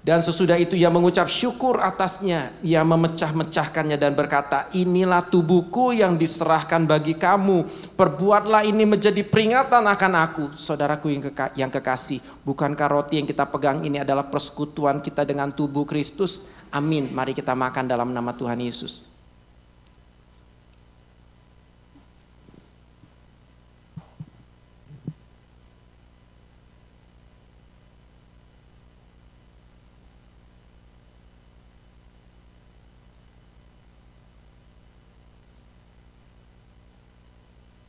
Dan 0.07 0.23
sesudah 0.23 0.55
itu 0.55 0.79
ia 0.79 0.87
mengucap 0.87 1.27
syukur 1.27 1.83
atasnya. 1.83 2.55
Ia 2.63 2.87
memecah-mecahkannya 2.87 3.99
dan 3.99 4.15
berkata, 4.15 4.71
inilah 4.71 5.27
tubuhku 5.27 5.91
yang 5.91 6.15
diserahkan 6.15 6.87
bagi 6.87 7.19
kamu. 7.19 7.67
Perbuatlah 7.99 8.63
ini 8.71 8.87
menjadi 8.87 9.27
peringatan 9.27 9.83
akan 9.83 10.13
aku. 10.15 10.45
Saudaraku 10.55 11.11
yang, 11.11 11.27
keka 11.27 11.59
yang 11.59 11.75
kekasih, 11.75 12.23
bukankah 12.47 12.87
roti 12.87 13.19
yang 13.19 13.27
kita 13.27 13.51
pegang 13.51 13.83
ini 13.83 13.99
adalah 13.99 14.31
persekutuan 14.31 15.03
kita 15.03 15.27
dengan 15.27 15.51
tubuh 15.51 15.83
Kristus? 15.83 16.47
Amin. 16.71 17.11
Mari 17.11 17.35
kita 17.35 17.59
makan 17.59 17.91
dalam 17.91 18.15
nama 18.15 18.31
Tuhan 18.31 18.63
Yesus. 18.63 19.16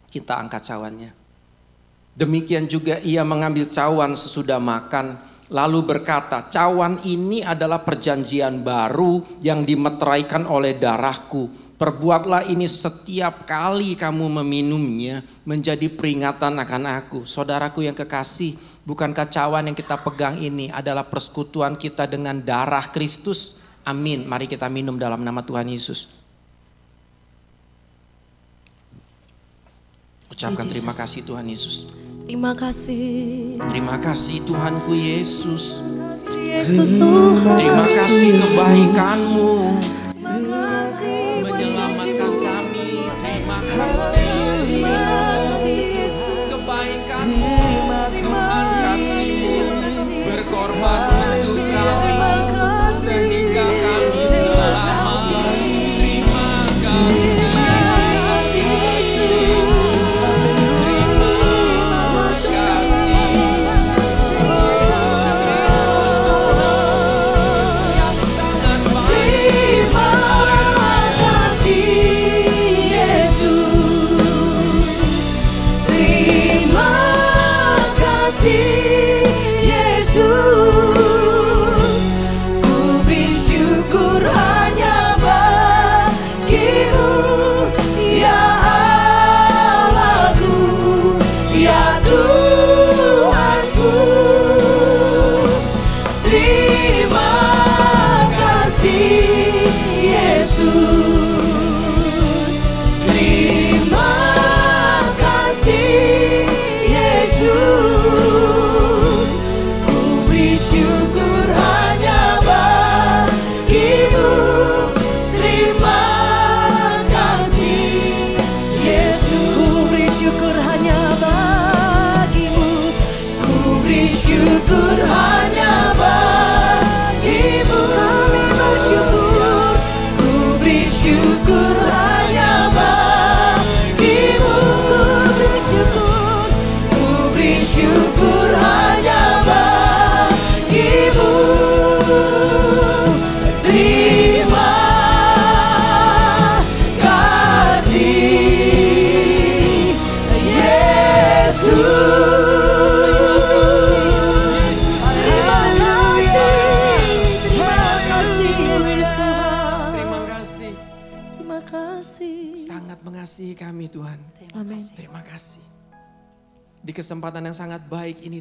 Kita 0.08 0.40
angkat 0.40 0.64
cawannya. 0.68 1.12
Demikian 2.18 2.66
juga 2.66 2.98
ia 3.06 3.22
mengambil 3.22 3.70
cawan 3.70 4.18
sesudah 4.18 4.58
makan, 4.58 5.22
lalu 5.54 5.86
berkata, 5.86 6.50
cawan 6.50 6.98
ini 7.06 7.46
adalah 7.46 7.86
perjanjian 7.86 8.66
baru 8.66 9.22
yang 9.46 9.62
dimeteraikan 9.62 10.50
oleh 10.50 10.74
darahku. 10.82 11.70
Perbuatlah 11.78 12.50
ini 12.50 12.66
setiap 12.66 13.46
kali 13.46 13.94
kamu 13.94 14.42
meminumnya 14.42 15.22
menjadi 15.46 15.94
peringatan 15.94 16.58
akan 16.58 16.84
aku. 16.90 17.20
Saudaraku 17.30 17.86
yang 17.86 17.94
kekasih, 17.94 18.58
bukankah 18.82 19.30
cawan 19.30 19.70
yang 19.70 19.78
kita 19.78 20.02
pegang 20.02 20.42
ini 20.42 20.74
adalah 20.74 21.06
persekutuan 21.06 21.78
kita 21.78 22.10
dengan 22.10 22.42
darah 22.42 22.90
Kristus? 22.90 23.62
Amin. 23.86 24.26
Mari 24.26 24.50
kita 24.50 24.66
minum 24.74 24.98
dalam 24.98 25.22
nama 25.22 25.46
Tuhan 25.46 25.70
Yesus. 25.70 26.17
Ucapkan 30.38 30.70
terima 30.70 30.94
kasih 30.94 31.26
Tuhan 31.26 31.50
Yesus. 31.50 31.90
Terima 32.30 32.54
kasih. 32.54 33.58
Terima 33.74 33.98
kasih 33.98 34.46
Tuhanku 34.46 34.94
Yesus. 34.94 35.82
Yesus 36.30 37.02
Tuhan. 37.02 37.58
Terima 37.58 37.86
kasih 37.90 38.38
kebaikanmu. 38.46 39.82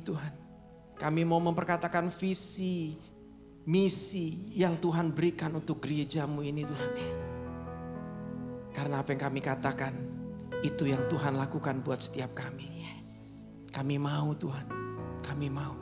Tuhan. 0.06 0.32
Kami 0.96 1.28
mau 1.28 1.42
memperkatakan 1.42 2.08
visi, 2.08 2.96
misi 3.68 4.54
yang 4.56 4.78
Tuhan 4.78 5.12
berikan 5.12 5.52
untuk 5.58 5.82
gerejamu 5.82 6.40
ini 6.40 6.62
Tuhan. 6.64 6.90
Karena 8.72 9.02
apa 9.02 9.12
yang 9.12 9.22
kami 9.28 9.40
katakan, 9.42 9.92
itu 10.64 10.88
yang 10.88 11.04
Tuhan 11.10 11.36
lakukan 11.36 11.84
buat 11.84 12.00
setiap 12.00 12.32
kami. 12.32 12.86
Kami 13.74 13.96
mau 14.00 14.32
Tuhan, 14.32 14.66
kami 15.20 15.52
mau. 15.52 15.76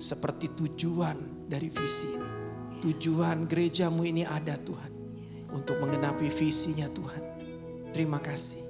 Seperti 0.00 0.56
tujuan 0.56 1.48
dari 1.48 1.68
visi 1.68 2.08
ini. 2.16 2.30
Tujuan 2.80 3.44
gerejamu 3.44 4.08
ini 4.08 4.24
ada 4.24 4.56
Tuhan. 4.56 4.92
Untuk 5.52 5.76
menggenapi 5.80 6.32
visinya 6.32 6.88
Tuhan. 6.92 7.22
Terima 7.92 8.20
kasih. 8.20 8.60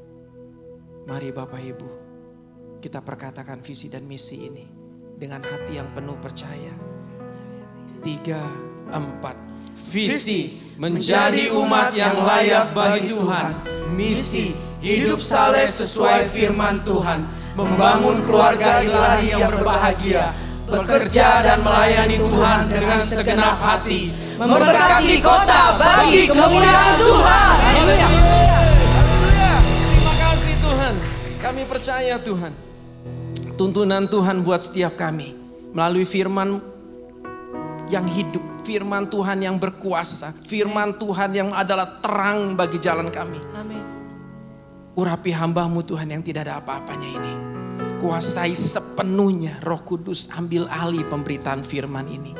Mari 1.06 1.30
Bapak 1.30 1.62
Ibu, 1.62 1.90
kita 2.82 3.02
perkatakan 3.02 3.62
visi 3.62 3.86
dan 3.86 4.06
misi 4.06 4.46
ini 4.46 4.85
dengan 5.16 5.40
hati 5.40 5.80
yang 5.80 5.88
penuh 5.96 6.14
percaya. 6.20 6.72
Tiga, 8.04 8.44
empat. 8.92 9.34
Visi 9.88 10.60
menjadi 10.76 11.56
umat 11.56 11.96
yang 11.96 12.20
layak 12.20 12.76
bagi 12.76 13.08
Tuhan. 13.08 13.56
Misi 13.96 14.52
hidup 14.84 15.24
saleh 15.24 15.64
sesuai 15.64 16.28
firman 16.28 16.84
Tuhan. 16.84 17.24
Membangun 17.56 18.20
keluarga 18.28 18.84
ilahi 18.84 19.32
yang 19.32 19.48
berbahagia. 19.48 20.36
Bekerja 20.68 21.46
dan 21.46 21.64
melayani 21.64 22.20
Tuhan 22.20 22.60
dengan 22.68 23.00
segenap 23.00 23.56
hati. 23.56 24.12
Memberkati 24.36 25.16
kota 25.24 25.80
bagi 25.80 26.28
kemuliaan 26.28 26.94
Tuhan. 27.00 27.54
Haleluya. 27.56 28.08
Terima 29.80 30.14
kasih 30.20 30.54
Tuhan. 30.60 30.94
Kami 31.40 31.62
percaya 31.64 32.14
Tuhan. 32.20 32.65
Tuntunan 33.56 34.04
Tuhan 34.04 34.44
buat 34.44 34.68
setiap 34.68 35.00
kami. 35.00 35.32
Melalui 35.72 36.04
firman 36.04 36.60
yang 37.88 38.04
hidup. 38.04 38.44
Firman 38.68 39.08
Tuhan 39.08 39.40
yang 39.40 39.56
berkuasa. 39.56 40.36
Firman 40.44 41.00
Tuhan 41.00 41.32
yang 41.32 41.50
adalah 41.56 42.04
terang 42.04 42.52
bagi 42.52 42.76
jalan 42.76 43.08
kami. 43.08 43.40
Amin. 43.56 43.80
Urapi 44.92 45.32
hambamu 45.32 45.80
Tuhan 45.86 46.12
yang 46.12 46.20
tidak 46.20 46.50
ada 46.50 46.60
apa-apanya 46.60 47.08
ini. 47.08 47.32
Kuasai 47.96 48.52
sepenuhnya 48.52 49.56
roh 49.64 49.80
kudus 49.80 50.28
ambil 50.36 50.68
alih 50.68 51.06
pemberitaan 51.08 51.64
firman 51.64 52.04
ini. 52.10 52.36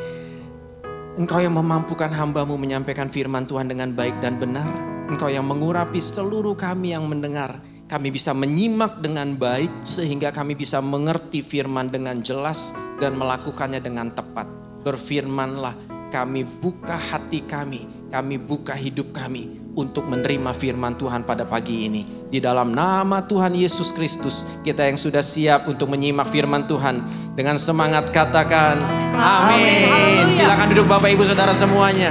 Engkau 1.17 1.41
yang 1.41 1.57
memampukan 1.57 2.13
hambamu 2.13 2.61
menyampaikan 2.61 3.09
firman 3.09 3.49
Tuhan 3.49 3.73
dengan 3.73 3.95
baik 3.97 4.21
dan 4.21 4.37
benar. 4.37 4.69
Engkau 5.09 5.33
yang 5.33 5.49
mengurapi 5.49 5.97
seluruh 5.97 6.59
kami 6.59 6.93
yang 6.93 7.09
mendengar. 7.09 7.57
Kami 7.87 8.11
bisa 8.11 8.35
menyimak 8.35 8.99
dengan 8.99 9.39
baik 9.39 9.87
sehingga 9.87 10.35
kami 10.35 10.59
bisa 10.59 10.83
mengerti 10.83 11.39
firman 11.39 11.87
dengan 11.87 12.19
jelas 12.19 12.75
dan 12.99 13.15
melakukannya 13.15 13.79
dengan 13.79 14.11
tepat. 14.11 14.51
Berfirmanlah, 14.83 15.71
kami 16.11 16.43
buka 16.43 16.99
hati 16.99 17.47
kami, 17.47 17.87
kami 18.11 18.43
buka 18.43 18.75
hidup 18.75 19.15
kami 19.15 19.71
untuk 19.79 20.11
menerima 20.11 20.51
firman 20.51 20.99
Tuhan 20.99 21.23
pada 21.23 21.47
pagi 21.47 21.87
ini. 21.87 22.27
Di 22.27 22.43
dalam 22.43 22.75
nama 22.75 23.23
Tuhan 23.23 23.55
Yesus 23.55 23.95
Kristus, 23.95 24.43
kita 24.67 24.83
yang 24.83 24.99
sudah 24.99 25.23
siap 25.23 25.71
untuk 25.71 25.87
menyimak 25.87 26.27
firman 26.27 26.67
Tuhan 26.67 27.07
dengan 27.39 27.55
semangat 27.55 28.11
katakan 28.11 28.83
amin. 29.15 30.27
Silakan 30.35 30.75
duduk 30.75 30.91
Bapak 30.91 31.15
Ibu 31.15 31.23
Saudara 31.23 31.55
semuanya. 31.55 32.11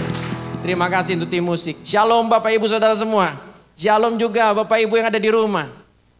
Terima 0.64 0.88
kasih 0.88 1.20
untuk 1.20 1.28
tim 1.28 1.44
musik. 1.44 1.84
Shalom 1.84 2.32
Bapak 2.32 2.56
Ibu 2.56 2.64
Saudara 2.64 2.96
semua. 2.96 3.45
Shalom 3.76 4.16
juga 4.16 4.56
Bapak 4.56 4.88
Ibu 4.88 4.96
yang 4.96 5.12
ada 5.12 5.20
di 5.20 5.28
rumah. 5.28 5.68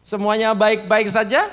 Semuanya 0.04 0.52
baik-baik 0.52 1.08
saja? 1.08 1.48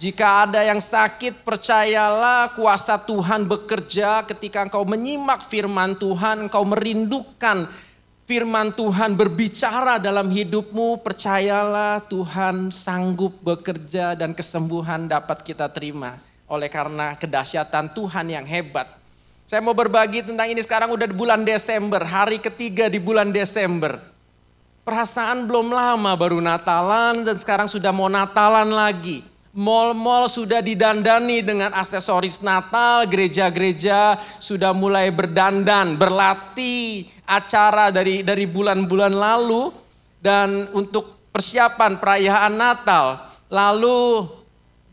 Jika 0.00 0.48
ada 0.48 0.64
yang 0.64 0.80
sakit, 0.80 1.44
percayalah 1.44 2.56
kuasa 2.56 2.96
Tuhan 2.96 3.44
bekerja 3.44 4.24
ketika 4.24 4.64
engkau 4.64 4.88
menyimak 4.88 5.44
firman 5.44 6.00
Tuhan, 6.00 6.48
engkau 6.48 6.64
merindukan 6.64 7.68
firman 8.24 8.72
Tuhan 8.72 9.20
berbicara 9.20 10.00
dalam 10.00 10.32
hidupmu, 10.32 11.04
percayalah 11.04 12.00
Tuhan 12.08 12.72
sanggup 12.72 13.36
bekerja 13.44 14.16
dan 14.16 14.32
kesembuhan 14.32 15.12
dapat 15.12 15.44
kita 15.44 15.68
terima. 15.68 16.16
Oleh 16.48 16.72
karena 16.72 17.20
kedahsyatan 17.20 17.92
Tuhan 17.92 18.32
yang 18.32 18.48
hebat. 18.48 18.88
Saya 19.44 19.60
mau 19.60 19.76
berbagi 19.76 20.24
tentang 20.24 20.48
ini 20.48 20.64
sekarang 20.64 20.88
udah 20.88 21.04
di 21.04 21.12
bulan 21.12 21.44
Desember, 21.44 22.00
hari 22.00 22.40
ketiga 22.40 22.88
di 22.88 22.96
bulan 22.96 23.28
Desember. 23.28 24.13
Perasaan 24.84 25.48
belum 25.48 25.72
lama 25.72 26.12
baru 26.12 26.44
Natalan 26.44 27.24
dan 27.24 27.40
sekarang 27.40 27.72
sudah 27.72 27.88
mau 27.88 28.12
Natalan 28.12 28.68
lagi. 28.68 29.24
Mall-mall 29.56 30.28
sudah 30.28 30.60
didandani 30.60 31.40
dengan 31.40 31.72
aksesoris 31.72 32.44
Natal, 32.44 33.08
gereja-gereja 33.08 34.20
sudah 34.36 34.76
mulai 34.76 35.08
berdandan, 35.08 35.96
berlatih 35.96 37.08
acara 37.24 37.88
dari 37.88 38.20
dari 38.20 38.44
bulan-bulan 38.44 39.16
lalu 39.16 39.72
dan 40.20 40.68
untuk 40.76 41.32
persiapan 41.32 41.96
perayaan 41.96 42.52
Natal. 42.52 43.24
Lalu 43.48 44.28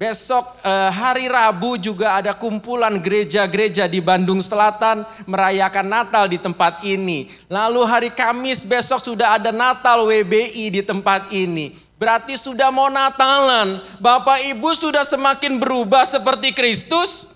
Besok 0.02 0.58
eh, 0.66 0.90
hari 0.90 1.30
Rabu 1.30 1.78
juga 1.78 2.18
ada 2.18 2.34
kumpulan 2.34 2.98
gereja-gereja 2.98 3.86
di 3.86 4.02
Bandung 4.02 4.42
Selatan 4.42 5.06
merayakan 5.30 5.86
Natal 5.86 6.26
di 6.26 6.42
tempat 6.42 6.82
ini. 6.82 7.30
Lalu 7.46 7.86
hari 7.86 8.10
Kamis 8.10 8.66
besok 8.66 8.98
sudah 8.98 9.38
ada 9.38 9.54
Natal 9.54 10.02
WBI 10.10 10.74
di 10.74 10.82
tempat 10.82 11.30
ini. 11.30 11.78
Berarti 12.02 12.34
sudah 12.34 12.74
mau 12.74 12.90
Natalan. 12.90 13.78
Bapak 14.02 14.42
Ibu 14.42 14.74
sudah 14.74 15.06
semakin 15.06 15.62
berubah 15.62 16.02
seperti 16.10 16.50
Kristus. 16.50 17.30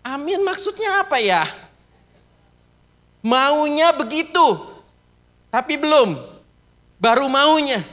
Amin 0.00 0.40
maksudnya 0.40 1.04
apa 1.04 1.20
ya? 1.20 1.44
Maunya 3.20 3.92
begitu. 3.92 4.56
Tapi 5.52 5.76
belum. 5.76 6.16
Baru 6.96 7.28
maunya. 7.28 7.84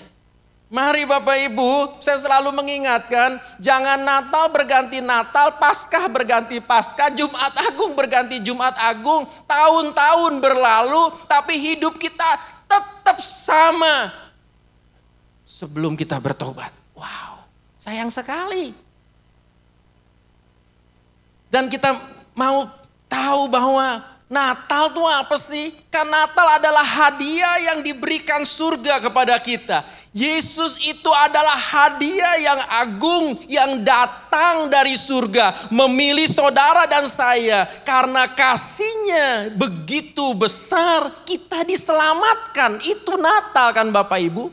Mari 0.74 1.06
Bapak 1.06 1.38
Ibu, 1.54 2.02
saya 2.02 2.18
selalu 2.18 2.50
mengingatkan, 2.50 3.38
jangan 3.62 4.02
Natal 4.02 4.50
berganti 4.50 5.06
Natal, 5.06 5.62
Paskah 5.62 6.10
berganti 6.10 6.58
Paskah, 6.58 7.14
Jumat 7.14 7.54
Agung 7.70 7.94
berganti 7.94 8.42
Jumat 8.42 8.74
Agung, 8.82 9.30
tahun-tahun 9.46 10.42
berlalu, 10.42 11.14
tapi 11.30 11.62
hidup 11.62 11.94
kita 12.02 12.26
tetap 12.66 13.22
sama. 13.22 14.10
Sebelum 15.46 15.94
kita 15.94 16.18
bertobat. 16.18 16.74
Wow, 16.98 17.46
sayang 17.78 18.10
sekali. 18.10 18.74
Dan 21.54 21.70
kita 21.70 21.94
mau 22.34 22.66
tahu 23.06 23.46
bahwa 23.46 24.02
Natal 24.34 24.90
itu 24.90 25.04
apa 25.06 25.38
sih? 25.38 25.70
Kan 25.94 26.10
Natal 26.10 26.58
adalah 26.58 26.82
hadiah 26.82 27.70
yang 27.70 27.86
diberikan 27.86 28.42
surga 28.42 28.98
kepada 28.98 29.38
kita. 29.38 29.86
Yesus 30.14 30.78
itu 30.82 31.10
adalah 31.10 31.58
hadiah 31.58 32.38
yang 32.38 32.62
agung 32.70 33.34
yang 33.50 33.82
datang 33.82 34.70
dari 34.70 34.94
surga. 34.98 35.70
Memilih 35.70 36.30
saudara 36.30 36.86
dan 36.90 37.06
saya. 37.10 37.66
Karena 37.86 38.30
kasihnya 38.30 39.54
begitu 39.54 40.34
besar 40.38 41.26
kita 41.26 41.66
diselamatkan. 41.66 42.82
Itu 42.86 43.18
Natal 43.18 43.74
kan 43.74 43.90
Bapak 43.90 44.22
Ibu. 44.22 44.50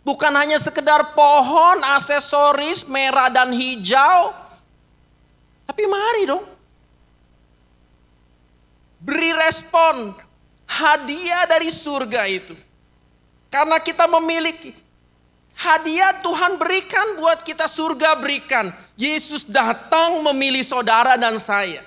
Bukan 0.00 0.32
hanya 0.32 0.56
sekedar 0.56 1.12
pohon, 1.12 1.80
aksesoris 1.84 2.88
merah 2.88 3.28
dan 3.28 3.52
hijau. 3.52 4.32
Tapi 5.68 5.84
mari 5.84 6.24
dong. 6.28 6.49
Beri 9.00 9.32
respon 9.32 10.12
hadiah 10.68 11.48
dari 11.48 11.72
surga 11.72 12.28
itu. 12.28 12.54
Karena 13.50 13.82
kita 13.82 14.06
memiliki 14.06 14.70
hadiah 15.58 16.14
Tuhan 16.22 16.60
berikan 16.60 17.18
buat 17.18 17.42
kita 17.42 17.66
surga 17.66 18.20
berikan. 18.20 18.70
Yesus 18.94 19.42
datang 19.48 20.22
memilih 20.22 20.62
saudara 20.62 21.18
dan 21.18 21.40
saya. 21.40 21.82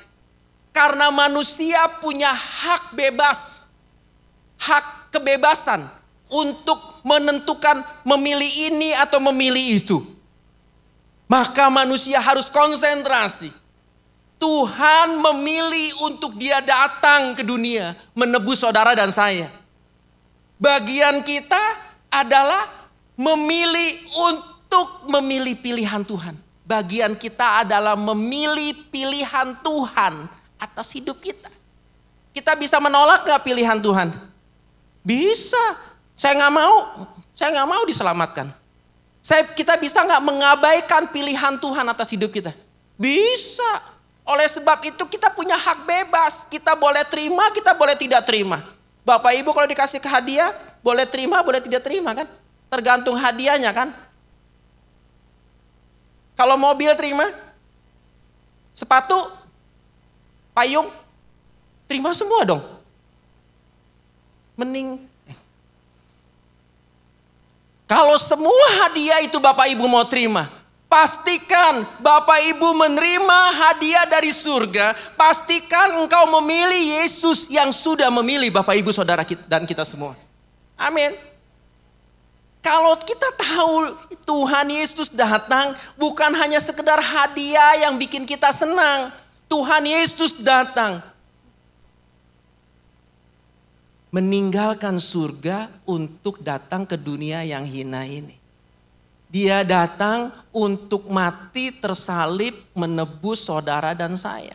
Karena 0.74 1.14
manusia 1.14 1.86
punya 2.02 2.34
hak 2.34 2.98
bebas. 2.98 3.70
Hak 4.58 5.14
kebebasan 5.14 5.86
untuk 6.34 7.06
menentukan 7.06 7.86
memilih 8.02 8.74
ini 8.74 8.98
atau 8.98 9.22
memilih 9.22 9.80
itu. 9.80 9.98
Maka 11.30 11.70
manusia 11.70 12.18
harus 12.18 12.50
konsentrasi. 12.50 13.63
Tuhan 14.44 15.24
memilih 15.24 16.04
untuk 16.04 16.36
dia 16.36 16.60
datang 16.60 17.32
ke 17.32 17.48
dunia 17.48 17.96
menebus 18.12 18.60
saudara 18.60 18.92
dan 18.92 19.08
saya. 19.08 19.48
Bagian 20.60 21.24
kita 21.24 21.64
adalah 22.12 22.68
memilih 23.16 24.04
untuk 24.20 25.08
memilih 25.08 25.56
pilihan 25.64 26.04
Tuhan. 26.04 26.36
Bagian 26.68 27.16
kita 27.16 27.64
adalah 27.64 27.96
memilih 27.96 28.76
pilihan 28.92 29.56
Tuhan 29.64 30.28
atas 30.60 30.92
hidup 30.92 31.24
kita. 31.24 31.48
Kita 32.36 32.60
bisa 32.60 32.84
menolak 32.84 33.24
gak 33.24 33.48
pilihan 33.48 33.80
Tuhan? 33.80 34.12
Bisa. 35.08 35.80
Saya 36.20 36.36
nggak 36.36 36.54
mau, 36.56 36.76
saya 37.32 37.50
nggak 37.56 37.70
mau 37.72 37.84
diselamatkan. 37.88 38.48
Saya, 39.24 39.48
kita 39.48 39.80
bisa 39.80 40.04
nggak 40.04 40.20
mengabaikan 40.20 41.08
pilihan 41.16 41.56
Tuhan 41.64 41.86
atas 41.88 42.12
hidup 42.12 42.28
kita? 42.28 42.52
Bisa. 43.00 43.93
Oleh 44.24 44.48
sebab 44.48 44.80
itu 44.88 45.04
kita 45.08 45.32
punya 45.36 45.60
hak 45.60 45.84
bebas. 45.84 46.48
Kita 46.48 46.74
boleh 46.80 47.04
terima, 47.08 47.52
kita 47.52 47.76
boleh 47.76 47.96
tidak 48.00 48.24
terima. 48.24 48.64
Bapak 49.04 49.36
Ibu 49.36 49.52
kalau 49.52 49.68
dikasih 49.68 50.00
ke 50.00 50.08
hadiah, 50.08 50.52
boleh 50.80 51.04
terima, 51.04 51.44
boleh 51.44 51.60
tidak 51.60 51.84
terima 51.84 52.16
kan? 52.16 52.28
Tergantung 52.72 53.20
hadiahnya 53.20 53.76
kan? 53.76 53.92
Kalau 56.34 56.56
mobil 56.56 56.90
terima, 56.96 57.30
sepatu, 58.72 59.20
payung, 60.56 60.88
terima 61.86 62.16
semua 62.16 62.42
dong. 62.48 62.64
Mending 64.56 65.14
kalau 67.94 68.18
semua 68.18 68.68
hadiah 68.82 69.22
itu 69.22 69.38
Bapak 69.38 69.70
Ibu 69.70 69.86
mau 69.86 70.02
terima, 70.08 70.50
pastikan 70.94 71.82
Bapak 71.98 72.38
Ibu 72.54 72.70
menerima 72.78 73.40
hadiah 73.58 74.06
dari 74.06 74.30
surga. 74.30 74.94
Pastikan 75.18 76.06
engkau 76.06 76.30
memilih 76.38 77.02
Yesus 77.02 77.50
yang 77.50 77.74
sudah 77.74 78.14
memilih 78.14 78.54
Bapak 78.54 78.78
Ibu 78.78 78.94
saudara 78.94 79.26
kita 79.26 79.42
dan 79.50 79.66
kita 79.66 79.82
semua. 79.82 80.14
Amin. 80.78 81.18
Kalau 82.62 82.94
kita 83.02 83.26
tahu 83.42 83.76
Tuhan 84.22 84.70
Yesus 84.70 85.10
datang 85.10 85.74
bukan 85.98 86.32
hanya 86.38 86.62
sekedar 86.62 87.02
hadiah 87.02 87.90
yang 87.90 87.98
bikin 87.98 88.30
kita 88.30 88.54
senang. 88.54 89.10
Tuhan 89.50 89.84
Yesus 89.90 90.38
datang 90.46 91.02
meninggalkan 94.14 95.02
surga 95.02 95.74
untuk 95.90 96.38
datang 96.46 96.86
ke 96.86 96.94
dunia 96.96 97.42
yang 97.42 97.66
hina 97.66 98.06
ini. 98.06 98.43
Dia 99.34 99.66
datang 99.66 100.30
untuk 100.54 101.10
mati 101.10 101.74
tersalib 101.74 102.54
menebus 102.78 103.50
saudara 103.50 103.98
dan 103.98 104.14
saya. 104.14 104.54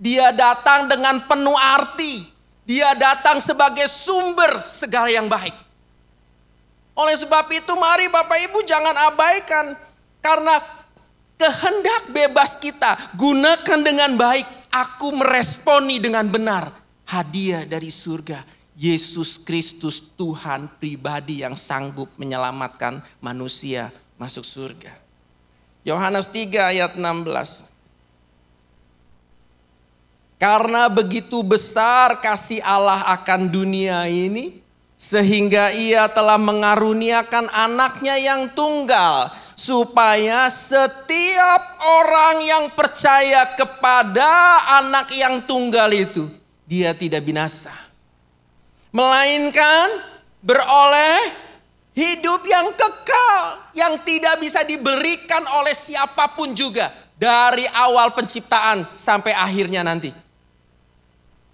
Dia 0.00 0.32
datang 0.32 0.88
dengan 0.88 1.20
penuh 1.28 1.52
arti. 1.52 2.24
Dia 2.64 2.96
datang 2.96 3.36
sebagai 3.36 3.84
sumber 3.84 4.64
segala 4.64 5.12
yang 5.12 5.28
baik. 5.28 5.52
Oleh 6.96 7.20
sebab 7.20 7.52
itu 7.52 7.76
mari 7.76 8.08
Bapak 8.08 8.48
Ibu 8.48 8.64
jangan 8.64 8.96
abaikan. 9.12 9.76
Karena 10.24 10.56
kehendak 11.36 12.08
bebas 12.08 12.56
kita 12.56 12.96
gunakan 13.12 13.80
dengan 13.84 14.16
baik. 14.16 14.72
Aku 14.72 15.12
meresponi 15.20 16.00
dengan 16.00 16.24
benar 16.32 16.72
hadiah 17.12 17.68
dari 17.68 17.92
surga 17.92 18.57
Yesus 18.78 19.42
Kristus 19.42 19.98
Tuhan 20.14 20.70
pribadi 20.78 21.42
yang 21.42 21.58
sanggup 21.58 22.14
menyelamatkan 22.14 23.02
manusia 23.18 23.90
masuk 24.14 24.46
surga. 24.46 24.94
Yohanes 25.82 26.30
3 26.30 26.78
ayat 26.78 26.94
16. 26.94 27.66
Karena 30.38 30.86
begitu 30.86 31.42
besar 31.42 32.22
kasih 32.22 32.62
Allah 32.62 33.02
akan 33.18 33.50
dunia 33.50 34.06
ini, 34.06 34.62
sehingga 34.94 35.74
ia 35.74 36.06
telah 36.06 36.38
mengaruniakan 36.38 37.50
anaknya 37.50 38.14
yang 38.14 38.46
tunggal, 38.54 39.34
supaya 39.58 40.46
setiap 40.46 41.82
orang 41.82 42.46
yang 42.46 42.64
percaya 42.78 43.42
kepada 43.58 44.30
anak 44.86 45.10
yang 45.18 45.42
tunggal 45.42 45.90
itu, 45.90 46.30
dia 46.62 46.94
tidak 46.94 47.26
binasa 47.26 47.87
melainkan 48.94 49.86
beroleh 50.40 51.18
hidup 51.92 52.46
yang 52.46 52.70
kekal 52.78 53.58
yang 53.74 53.98
tidak 54.06 54.38
bisa 54.38 54.62
diberikan 54.62 55.42
oleh 55.58 55.74
siapa 55.74 56.30
pun 56.38 56.54
juga 56.54 56.94
dari 57.18 57.66
awal 57.74 58.14
penciptaan 58.14 58.86
sampai 58.94 59.34
akhirnya 59.34 59.82
nanti. 59.82 60.14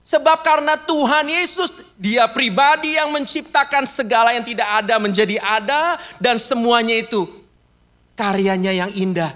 Sebab 0.04 0.44
karena 0.44 0.76
Tuhan 0.76 1.32
Yesus 1.32 1.72
dia 1.96 2.28
pribadi 2.28 2.92
yang 2.92 3.08
menciptakan 3.08 3.88
segala 3.88 4.36
yang 4.36 4.44
tidak 4.44 4.68
ada 4.68 5.00
menjadi 5.00 5.40
ada 5.40 5.96
dan 6.20 6.36
semuanya 6.36 6.92
itu 6.92 7.24
karyanya 8.12 8.76
yang 8.76 8.92
indah. 8.92 9.32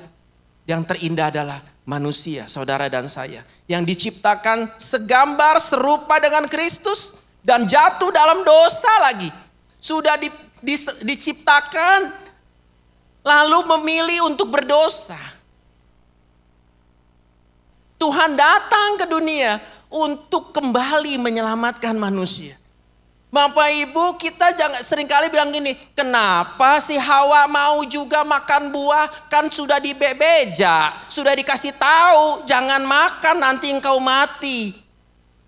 Yang 0.69 0.93
terindah 0.93 1.33
adalah 1.33 1.65
manusia, 1.89 2.45
saudara 2.53 2.93
dan 2.93 3.09
saya. 3.09 3.41
Yang 3.65 3.97
diciptakan 3.97 4.69
segambar 4.77 5.57
serupa 5.57 6.21
dengan 6.21 6.45
Kristus 6.45 7.17
dan 7.49 7.65
jatuh 7.65 8.13
dalam 8.13 8.45
dosa 8.45 8.93
lagi. 9.09 9.33
Sudah 9.81 10.21
di, 10.21 10.29
di, 10.61 10.77
diciptakan 11.01 12.13
lalu 13.25 13.65
memilih 13.73 14.29
untuk 14.29 14.53
berdosa. 14.53 15.17
Tuhan 17.97 18.37
datang 18.37 19.01
ke 19.01 19.09
dunia 19.09 19.57
untuk 19.89 20.53
kembali 20.53 21.17
menyelamatkan 21.17 21.97
manusia. 21.97 22.61
Bapak 23.29 23.69
Ibu 23.69 24.17
kita 24.17 24.57
jangan 24.57 24.81
sering 24.81 25.05
kali 25.05 25.29
bilang 25.29 25.53
gini, 25.53 25.77
kenapa 25.93 26.81
si 26.81 26.97
Hawa 26.97 27.45
mau 27.45 27.85
juga 27.85 28.25
makan 28.25 28.73
buah 28.73 29.29
kan 29.29 29.53
sudah 29.53 29.77
dibebeja, 29.77 30.97
sudah 31.13 31.37
dikasih 31.37 31.77
tahu 31.77 32.49
jangan 32.49 32.81
makan 32.89 33.37
nanti 33.37 33.69
engkau 33.69 34.01
mati. 34.01 34.88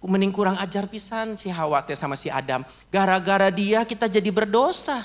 Mending 0.01 0.32
kurang 0.32 0.57
ajar 0.57 0.88
pisan 0.88 1.36
si 1.36 1.53
Hawa 1.53 1.84
teh 1.84 1.92
sama 1.92 2.16
si 2.16 2.32
Adam. 2.32 2.64
Gara-gara 2.88 3.53
dia 3.53 3.84
kita 3.84 4.09
jadi 4.09 4.32
berdosa. 4.32 5.05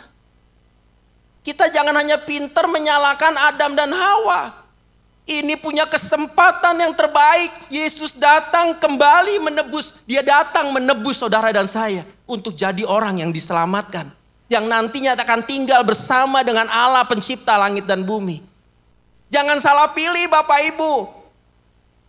Kita 1.44 1.68
jangan 1.68 1.94
hanya 2.00 2.16
pinter 2.24 2.66
menyalahkan 2.66 3.36
Adam 3.36 3.76
dan 3.76 3.92
Hawa. 3.92 4.66
Ini 5.26 5.58
punya 5.58 5.90
kesempatan 5.90 6.80
yang 6.80 6.94
terbaik. 6.94 7.50
Yesus 7.68 8.14
datang 8.16 8.78
kembali 8.78 9.42
menebus. 9.42 10.00
Dia 10.06 10.22
datang 10.22 10.70
menebus 10.70 11.18
saudara 11.18 11.50
dan 11.50 11.66
saya. 11.66 12.06
Untuk 12.30 12.56
jadi 12.56 12.86
orang 12.86 13.20
yang 13.20 13.36
diselamatkan. 13.36 14.10
Yang 14.48 14.66
nantinya 14.70 15.18
akan 15.18 15.42
tinggal 15.44 15.82
bersama 15.82 16.46
dengan 16.46 16.70
Allah 16.70 17.04
pencipta 17.10 17.58
langit 17.58 17.90
dan 17.90 18.06
bumi. 18.06 18.42
Jangan 19.34 19.58
salah 19.58 19.90
pilih 19.92 20.30
Bapak 20.30 20.62
Ibu. 20.72 21.25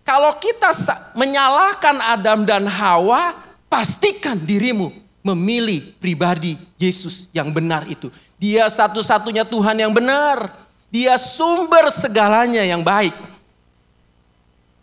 Kalau 0.07 0.31
kita 0.39 0.71
menyalahkan 1.19 1.99
Adam 1.99 2.47
dan 2.47 2.63
Hawa, 2.71 3.35
pastikan 3.67 4.39
dirimu 4.39 4.95
memilih 5.27 5.83
pribadi 5.99 6.55
Yesus 6.79 7.27
yang 7.35 7.51
benar 7.51 7.83
itu. 7.91 8.07
Dia 8.39 8.71
satu-satunya 8.71 9.43
Tuhan 9.43 9.75
yang 9.75 9.91
benar. 9.91 10.55
Dia 10.95 11.19
sumber 11.19 11.91
segalanya 11.91 12.63
yang 12.63 12.87
baik. 12.87 13.19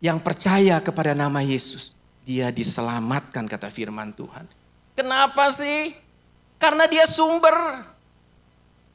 Yang 0.04 0.20
percaya 0.20 0.84
kepada 0.84 1.16
nama 1.16 1.40
Yesus, 1.40 1.96
dia 2.28 2.52
diselamatkan 2.52 3.48
kata 3.48 3.72
firman 3.72 4.12
Tuhan. 4.12 4.44
Kenapa 4.92 5.48
sih? 5.56 5.96
Karena 6.60 6.84
dia 6.84 7.08
sumber. 7.08 7.56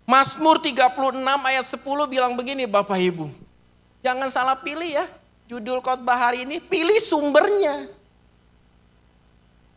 Mazmur 0.04 0.60
36 0.60 0.84
ayat 1.24 1.64
10 1.64 1.80
bilang 2.04 2.36
begini 2.36 2.68
Bapak 2.68 3.00
Ibu. 3.00 3.32
Jangan 4.04 4.28
salah 4.28 4.60
pilih 4.60 4.92
ya 4.92 5.08
judul 5.48 5.80
khotbah 5.80 6.28
hari 6.28 6.44
ini, 6.44 6.60
pilih 6.60 7.00
sumbernya. 7.00 7.88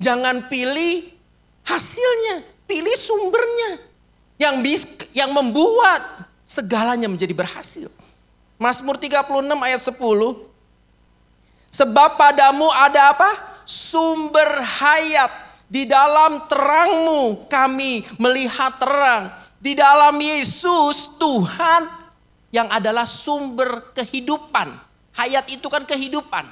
Jangan 0.04 0.52
pilih 0.52 1.08
hasilnya, 1.64 2.44
pilih 2.68 2.98
sumbernya. 3.00 3.80
Yang 4.36 4.56
bis, 4.66 4.84
yang 5.16 5.32
membuat 5.32 6.28
segalanya 6.44 7.08
menjadi 7.08 7.32
berhasil. 7.32 7.88
Mazmur 8.60 9.00
36 9.00 9.32
ayat 9.64 9.82
10. 9.82 9.96
Sebab 11.72 12.20
padamu 12.20 12.68
ada 12.68 13.16
apa? 13.16 13.32
Sumber 13.64 14.60
hayat. 14.60 15.32
Di 15.72 15.88
dalam 15.88 16.52
terangmu 16.52 17.48
kami 17.48 18.04
melihat 18.20 18.76
terang. 18.76 19.32
Di 19.56 19.72
dalam 19.72 20.20
Yesus 20.20 21.16
Tuhan 21.16 21.88
yang 22.52 22.68
adalah 22.68 23.08
sumber 23.08 23.96
kehidupan 23.96 24.91
Hayat 25.16 25.48
itu 25.52 25.68
kan 25.68 25.84
kehidupan. 25.84 26.48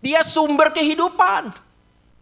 Dia 0.00 0.24
sumber 0.24 0.72
kehidupan. 0.72 1.52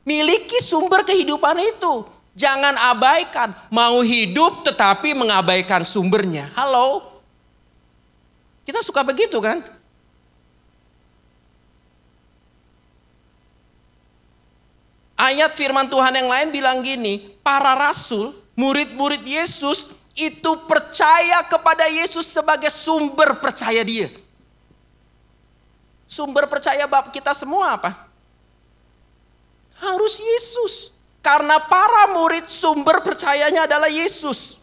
Miliki 0.05 0.61
sumber 0.61 1.07
kehidupan 1.07 1.57
itu. 1.61 2.05
Jangan 2.35 2.75
abaikan. 2.75 3.55
Mau 3.71 4.03
hidup 4.03 4.67
tetapi 4.67 5.15
mengabaikan 5.15 5.87
sumbernya. 5.87 6.51
Halo? 6.59 7.15
Kita 8.65 8.83
suka 8.83 9.05
begitu 9.07 9.39
kan? 9.39 9.63
Ayat 15.15 15.55
firman 15.55 15.87
Tuhan 15.87 16.11
yang 16.11 16.27
lain 16.27 16.49
bilang 16.51 16.83
gini, 16.83 17.23
para 17.39 17.79
rasul, 17.79 18.35
murid-murid 18.59 19.23
Yesus 19.23 19.95
itu 20.19 20.53
percaya 20.67 21.39
kepada 21.47 21.87
Yesus 21.87 22.27
sebagai 22.27 22.69
sumber 22.75 23.39
percaya 23.39 23.81
dia. 23.87 24.11
Sumber 26.15 26.47
percaya 26.47 26.87
bab 26.87 27.11
kita 27.11 27.35
semua 27.35 27.75
apa? 27.75 27.91
Harus 29.83 30.23
Yesus. 30.23 30.95
Karena 31.19 31.59
para 31.59 32.15
murid 32.15 32.47
sumber 32.47 33.03
percayanya 33.03 33.67
adalah 33.67 33.91
Yesus. 33.91 34.63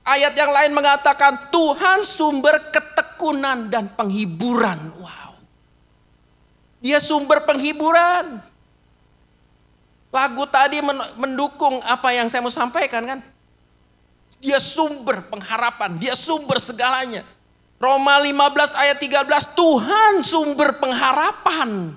Ayat 0.00 0.32
yang 0.32 0.48
lain 0.48 0.72
mengatakan 0.72 1.52
Tuhan 1.52 2.00
sumber 2.00 2.56
ketekunan 2.72 3.68
dan 3.68 3.92
penghiburan. 3.92 4.96
Wow. 4.96 5.36
Dia 6.80 6.96
sumber 6.96 7.44
penghiburan. 7.44 8.40
Lagu 10.08 10.48
tadi 10.48 10.80
mendukung 11.20 11.76
apa 11.84 12.08
yang 12.16 12.32
saya 12.32 12.40
mau 12.40 12.54
sampaikan 12.54 13.04
kan. 13.04 13.20
Dia 14.40 14.56
sumber 14.62 15.28
pengharapan, 15.28 16.00
dia 16.00 16.16
sumber 16.16 16.56
segalanya. 16.56 17.20
Roma 17.76 18.16
15 18.24 18.72
ayat 18.72 18.96
13, 18.96 19.52
Tuhan 19.52 20.12
sumber 20.24 20.80
pengharapan. 20.80 21.92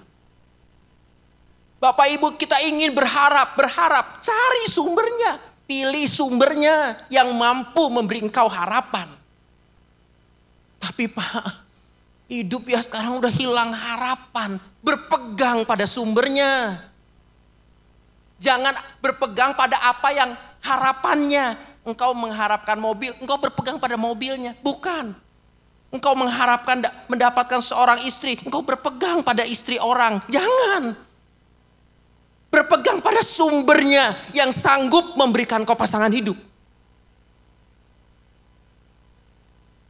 Bapak 1.80 2.08
Ibu 2.12 2.36
kita 2.36 2.60
ingin 2.68 2.92
berharap, 2.92 3.56
berharap, 3.56 4.20
cari 4.20 4.66
sumbernya. 4.68 5.40
Pilih 5.64 6.10
sumbernya 6.10 6.98
yang 7.08 7.32
mampu 7.38 7.88
memberi 7.88 8.26
engkau 8.26 8.52
harapan. 8.52 9.08
Tapi 10.82 11.08
Pak, 11.08 11.46
hidup 12.28 12.68
ya 12.68 12.84
sekarang 12.84 13.24
udah 13.24 13.32
hilang 13.32 13.72
harapan. 13.72 14.60
Berpegang 14.84 15.64
pada 15.64 15.88
sumbernya. 15.88 16.76
Jangan 18.44 18.76
berpegang 19.00 19.56
pada 19.56 19.80
apa 19.80 20.10
yang 20.12 20.36
harapannya. 20.60 21.56
Engkau 21.88 22.12
mengharapkan 22.12 22.76
mobil, 22.76 23.16
engkau 23.24 23.40
berpegang 23.40 23.80
pada 23.80 23.96
mobilnya. 23.96 24.58
Bukan. 24.60 25.29
Engkau 25.90 26.14
mengharapkan 26.14 26.86
mendapatkan 27.10 27.66
seorang 27.66 28.06
istri, 28.06 28.38
engkau 28.46 28.62
berpegang 28.62 29.26
pada 29.26 29.42
istri 29.42 29.82
orang. 29.82 30.22
Jangan. 30.30 30.94
Berpegang 32.54 33.02
pada 33.02 33.26
sumbernya 33.26 34.14
yang 34.38 34.54
sanggup 34.54 35.18
memberikan 35.18 35.66
kau 35.66 35.74
pasangan 35.74 36.14
hidup. 36.14 36.38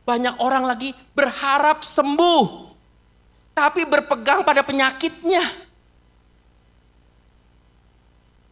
Banyak 0.07 0.39
orang 0.39 0.63
lagi 0.63 0.95
berharap 1.11 1.83
sembuh. 1.83 2.71
Tapi 3.51 3.83
berpegang 3.83 4.47
pada 4.47 4.63
penyakitnya. 4.63 5.43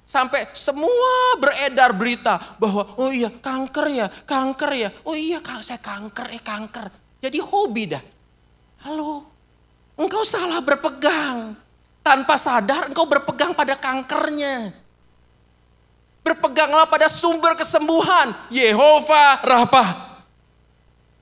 Sampai 0.03 0.51
semua 0.51 1.35
beredar 1.39 1.95
berita 1.95 2.39
bahwa 2.59 2.95
oh 2.99 3.11
iya 3.11 3.31
kanker 3.31 3.87
ya, 3.91 4.07
kanker 4.07 4.71
ya. 4.75 4.89
Oh 5.07 5.15
iya 5.15 5.39
saya 5.63 5.79
kanker, 5.79 6.31
eh 6.31 6.43
kanker. 6.43 7.06
Jadi 7.17 7.41
hobi 7.41 7.89
dah. 7.89 8.03
Halo, 8.85 9.25
engkau 9.97 10.21
salah 10.21 10.61
berpegang. 10.61 11.57
Tanpa 12.05 12.39
sadar 12.39 12.87
engkau 12.87 13.03
berpegang 13.03 13.51
pada 13.51 13.75
kankernya. 13.75 14.71
Berpeganglah 16.23 16.87
pada 16.87 17.11
sumber 17.11 17.55
kesembuhan. 17.55 18.31
Yehova 18.47 19.43
Rafa. 19.43 20.07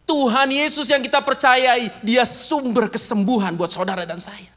Tuhan 0.06 0.54
Yesus 0.54 0.86
yang 0.90 1.02
kita 1.02 1.22
percayai. 1.26 1.90
Dia 2.06 2.22
sumber 2.26 2.90
kesembuhan 2.90 3.58
buat 3.58 3.74
saudara 3.74 4.06
dan 4.06 4.22
saya. 4.22 4.50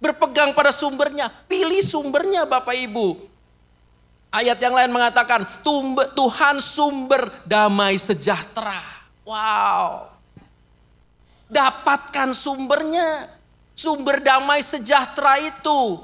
Berpegang 0.00 0.56
pada 0.56 0.72
sumbernya. 0.72 1.28
Pilih 1.48 1.84
sumbernya 1.84 2.48
Bapak 2.48 2.72
Ibu. 2.72 3.16
Ayat 4.32 4.56
yang 4.56 4.72
lain 4.72 4.88
mengatakan 4.88 5.44
Tuhan 6.16 6.56
sumber 6.64 7.28
damai 7.44 8.00
sejahtera. 8.00 8.80
Wow. 9.28 10.11
Dapatkan 11.52 12.32
sumbernya 12.32 13.28
sumber 13.76 14.24
damai 14.24 14.64
sejahtera 14.64 15.36
itu. 15.36 16.00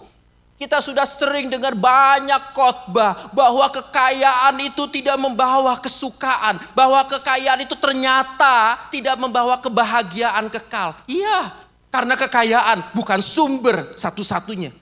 Kita 0.59 0.83
sudah 0.83 1.07
sering 1.07 1.47
dengar 1.47 1.79
banyak 1.79 2.51
khotbah 2.51 3.31
bahwa 3.31 3.63
kekayaan 3.71 4.59
itu 4.59 4.91
tidak 4.91 5.15
membawa 5.15 5.79
kesukaan, 5.79 6.59
bahwa 6.75 6.99
kekayaan 7.07 7.63
itu 7.63 7.79
ternyata 7.79 8.75
tidak 8.91 9.15
membawa 9.23 9.63
kebahagiaan 9.63 10.51
kekal. 10.51 10.99
Iya, 11.07 11.55
karena 11.95 12.19
kekayaan 12.19 12.91
bukan 12.91 13.23
sumber 13.23 13.95
satu-satunya. 13.95 14.75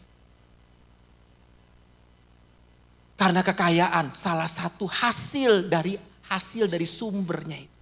Karena 3.21 3.45
kekayaan 3.45 4.17
salah 4.17 4.49
satu 4.49 4.89
hasil 4.89 5.69
dari 5.69 6.01
hasil 6.25 6.73
dari 6.73 6.89
sumbernya 6.89 7.61
itu. 7.61 7.76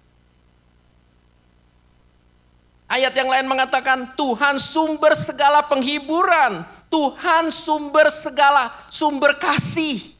Ayat 2.85 3.17
yang 3.17 3.29
lain 3.33 3.49
mengatakan 3.49 4.13
Tuhan 4.13 4.61
sumber 4.61 5.17
segala 5.17 5.65
penghiburan. 5.65 6.61
Tuhan 6.85 7.49
sumber 7.49 8.07
segala 8.13 8.69
sumber 8.93 9.33
kasih. 9.41 10.15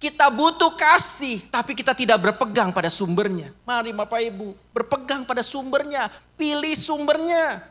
Kita 0.00 0.32
butuh 0.32 0.72
kasih, 0.80 1.44
tapi 1.52 1.76
kita 1.76 1.92
tidak 1.92 2.16
berpegang 2.16 2.72
pada 2.72 2.88
sumbernya. 2.88 3.52
Mari 3.68 3.92
Bapak 3.92 4.24
Ibu, 4.32 4.56
berpegang 4.72 5.28
pada 5.28 5.44
sumbernya. 5.44 6.08
Pilih 6.40 6.72
sumbernya. 6.72 7.68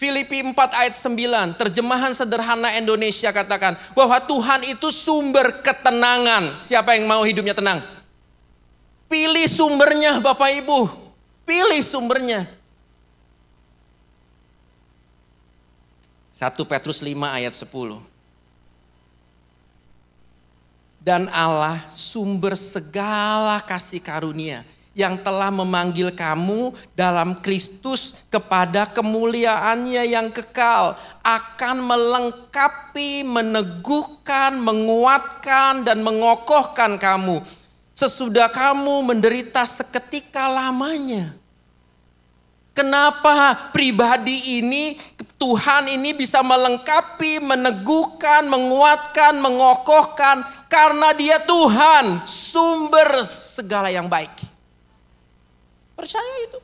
Filipi 0.00 0.40
4 0.40 0.56
ayat 0.56 0.96
9, 0.96 1.60
terjemahan 1.60 2.16
sederhana 2.16 2.72
Indonesia 2.74 3.30
katakan 3.30 3.76
bahwa 3.92 4.16
Tuhan 4.24 4.64
itu 4.64 4.88
sumber 4.88 5.60
ketenangan. 5.60 6.56
Siapa 6.56 6.96
yang 6.96 7.04
mau 7.04 7.20
hidupnya 7.22 7.52
tenang? 7.52 7.84
Pilih 9.06 9.46
sumbernya 9.46 10.18
Bapak 10.24 10.50
Ibu. 10.64 11.03
Pilih 11.44 11.84
sumbernya. 11.84 12.48
1 16.32 16.50
Petrus 16.66 16.98
5 17.04 17.14
ayat 17.20 17.54
10. 17.54 18.00
Dan 21.04 21.28
Allah 21.28 21.84
sumber 21.92 22.56
segala 22.56 23.60
kasih 23.60 24.00
karunia 24.00 24.64
yang 24.96 25.20
telah 25.20 25.52
memanggil 25.52 26.08
kamu 26.16 26.72
dalam 26.96 27.36
Kristus 27.44 28.16
kepada 28.32 28.88
kemuliaannya 28.88 30.00
yang 30.08 30.32
kekal 30.32 30.96
akan 31.20 31.76
melengkapi, 31.84 33.20
meneguhkan, 33.26 34.56
menguatkan 34.56 35.84
dan 35.84 36.00
mengokohkan 36.00 36.96
kamu 36.96 37.44
sesudah 37.94 38.50
kamu 38.50 39.14
menderita 39.14 39.62
seketika 39.62 40.50
lamanya. 40.50 41.32
Kenapa 42.74 43.70
pribadi 43.70 44.58
ini, 44.58 44.98
Tuhan 45.38 45.94
ini 45.94 46.10
bisa 46.10 46.42
melengkapi, 46.42 47.38
meneguhkan, 47.38 48.50
menguatkan, 48.50 49.38
mengokohkan. 49.38 50.42
Karena 50.66 51.14
dia 51.14 51.38
Tuhan, 51.46 52.26
sumber 52.26 53.22
segala 53.30 53.94
yang 53.94 54.10
baik. 54.10 54.34
Percaya 55.94 56.34
itu. 56.50 56.58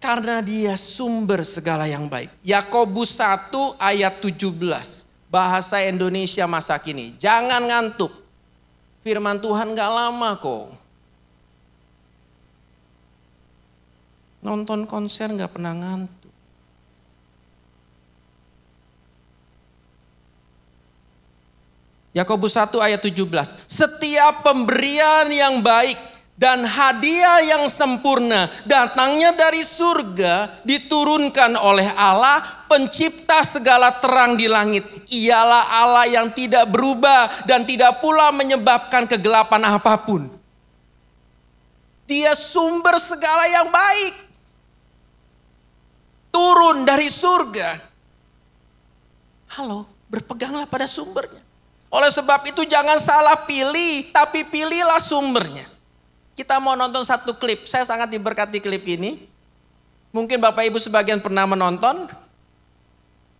Karena 0.00 0.40
dia 0.40 0.80
sumber 0.80 1.44
segala 1.44 1.84
yang 1.84 2.08
baik. 2.08 2.32
Yakobus 2.40 3.20
1 3.20 3.52
ayat 3.76 4.16
17 4.24 4.97
bahasa 5.28 5.80
Indonesia 5.84 6.48
masa 6.48 6.76
kini. 6.80 7.16
Jangan 7.20 7.64
ngantuk. 7.68 8.12
Firman 9.04 9.40
Tuhan 9.40 9.72
gak 9.76 9.92
lama 9.92 10.30
kok. 10.36 10.74
Nonton 14.42 14.88
konser 14.88 15.28
gak 15.36 15.56
pernah 15.56 15.76
ngantuk. 15.76 16.32
Yakobus 22.16 22.56
1 22.56 22.74
ayat 22.82 22.98
17. 22.98 23.22
Setiap 23.70 24.42
pemberian 24.42 25.30
yang 25.30 25.62
baik 25.62 26.17
dan 26.38 26.62
hadiah 26.62 27.42
yang 27.42 27.66
sempurna 27.66 28.46
datangnya 28.62 29.34
dari 29.34 29.66
surga 29.66 30.62
diturunkan 30.62 31.58
oleh 31.58 31.90
Allah 31.98 32.62
pencipta 32.70 33.42
segala 33.42 33.98
terang 33.98 34.38
di 34.38 34.46
langit. 34.46 34.86
Ialah 35.10 35.82
Allah 35.82 36.06
yang 36.06 36.30
tidak 36.30 36.70
berubah 36.70 37.42
dan 37.42 37.66
tidak 37.66 37.98
pula 37.98 38.30
menyebabkan 38.30 39.10
kegelapan 39.10 39.66
apa 39.66 39.98
pun. 39.98 40.30
Dia 42.06 42.38
sumber 42.38 43.02
segala 43.02 43.50
yang 43.50 43.68
baik. 43.74 44.14
Turun 46.30 46.86
dari 46.86 47.10
surga. 47.10 47.82
Halo 49.58 49.90
berpeganglah 50.06 50.70
pada 50.70 50.86
sumbernya. 50.86 51.42
Oleh 51.90 52.14
sebab 52.14 52.46
itu 52.46 52.62
jangan 52.62 53.02
salah 53.02 53.42
pilih 53.42 54.12
tapi 54.14 54.46
pilihlah 54.46 55.02
sumbernya 55.02 55.77
kita 56.38 56.62
mau 56.62 56.78
nonton 56.78 57.02
satu 57.02 57.34
klip. 57.34 57.66
Saya 57.66 57.82
sangat 57.82 58.14
diberkati 58.14 58.62
klip 58.62 58.86
ini. 58.86 59.26
Mungkin 60.14 60.38
Bapak 60.38 60.62
Ibu 60.70 60.78
sebagian 60.78 61.18
pernah 61.18 61.42
menonton. 61.50 62.06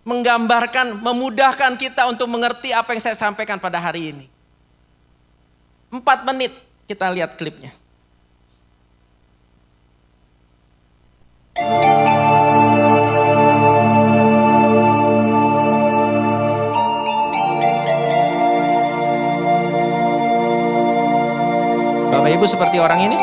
Menggambarkan, 0.02 0.98
memudahkan 0.98 1.78
kita 1.78 2.10
untuk 2.10 2.26
mengerti 2.26 2.74
apa 2.74 2.96
yang 2.96 3.02
saya 3.04 3.14
sampaikan 3.14 3.62
pada 3.62 3.78
hari 3.78 4.10
ini. 4.10 4.26
Empat 5.94 6.26
menit 6.26 6.50
kita 6.90 7.06
lihat 7.12 7.38
klipnya. 7.38 7.70
Bapak 11.54 12.17
Ibu 22.38 22.46
seperti 22.46 22.78
orang 22.78 23.02
ini? 23.02 23.18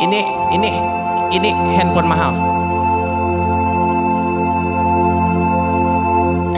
Ini 0.00 0.20
ini 0.56 0.70
ini 1.36 1.50
handphone 1.76 2.08
mahal. 2.08 2.32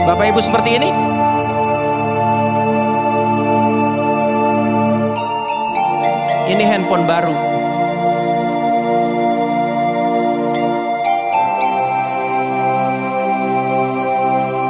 Bapak 0.07 0.31
Ibu 0.31 0.39
seperti 0.39 0.79
ini? 0.79 0.89
Ini 6.55 6.63
handphone 6.63 7.03
baru. 7.03 7.35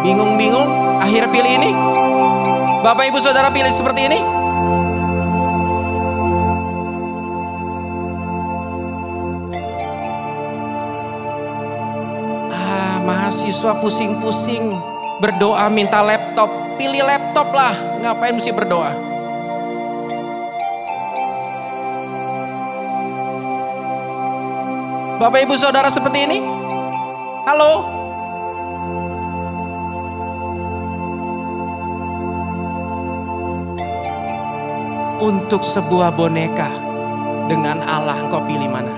Bingung-bingung, 0.01 0.74
akhirnya 1.15 1.31
pilih 1.31 1.53
ini. 1.63 1.71
Bapak 2.83 3.07
Ibu 3.07 3.23
Saudara 3.23 3.47
pilih 3.47 3.71
seperti 3.71 4.11
ini. 4.11 4.19
Ah, 12.51 12.99
mahasiswa 13.07 13.79
pusing-pusing 13.79 14.75
berdoa 15.23 15.71
minta 15.71 16.03
laptop. 16.03 16.51
Pilih 16.75 17.07
laptop 17.07 17.47
lah, 17.55 17.71
ngapain 18.03 18.35
mesti 18.35 18.51
berdoa? 18.51 18.91
Bapak 25.15 25.47
Ibu 25.47 25.55
Saudara 25.55 25.87
seperti 25.87 26.27
ini? 26.27 26.43
Halo? 27.47 28.04
Untuk 35.15 35.63
sebuah 35.63 36.11
boneka 36.11 36.67
dengan 37.47 37.79
Allah 37.87 38.19
engkau 38.19 38.43
pilih 38.43 38.67
mana? 38.67 38.91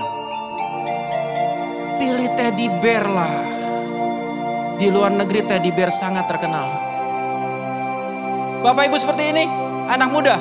Pilih 1.94 2.34
teddy 2.34 2.66
bear 2.82 3.06
lah. 3.06 3.34
Di 4.82 4.90
luar 4.90 5.14
negeri 5.14 5.46
teddy 5.46 5.70
bear 5.70 5.94
sangat 5.94 6.26
terkenal. 6.26 6.66
Bapak 8.66 8.90
Ibu 8.90 8.98
seperti 8.98 9.30
ini, 9.30 9.46
anak 9.86 10.10
muda, 10.10 10.34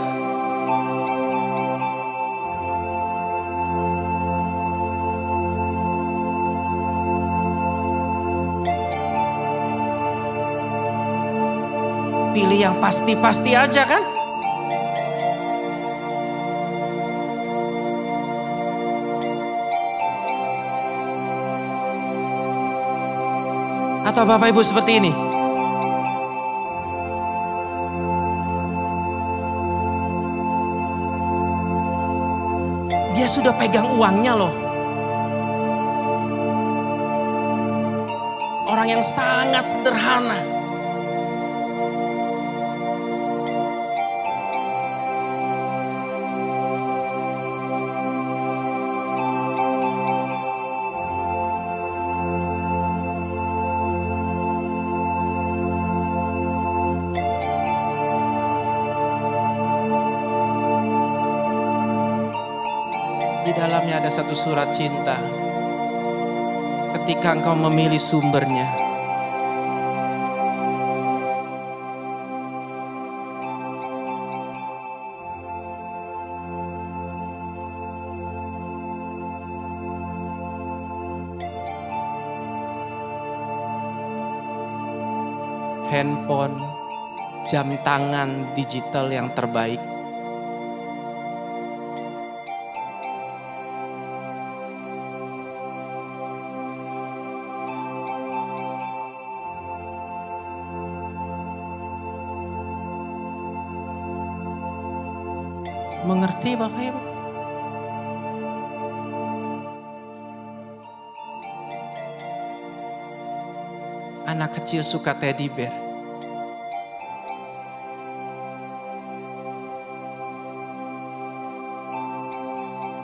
pilih 12.33 12.57
yang 12.57 12.75
pasti-pasti 12.81 13.53
aja 13.53 13.85
kan? 13.85 14.16
Atau 24.07 24.23
Bapak 24.23 24.55
Ibu 24.55 24.63
seperti 24.63 25.03
ini? 25.03 25.11
Dia 33.11 33.27
sudah 33.27 33.51
pegang 33.59 33.83
uangnya 33.99 34.39
loh. 34.39 34.53
Orang 38.71 38.87
yang 38.87 39.03
sangat 39.03 39.67
sederhana. 39.67 40.56
Ada 64.07 64.23
satu 64.23 64.31
surat 64.39 64.71
cinta. 64.71 65.19
Ketika 66.95 67.35
engkau 67.35 67.59
memilih 67.59 67.99
sumbernya. 67.99 68.63
Handphone, 85.91 86.55
jam 87.43 87.75
tangan 87.83 88.55
digital 88.55 89.11
yang 89.11 89.27
terbaik 89.35 89.96
kecil 114.67 114.83
suka 114.83 115.15
teddy 115.15 115.47
bear. 115.47 115.71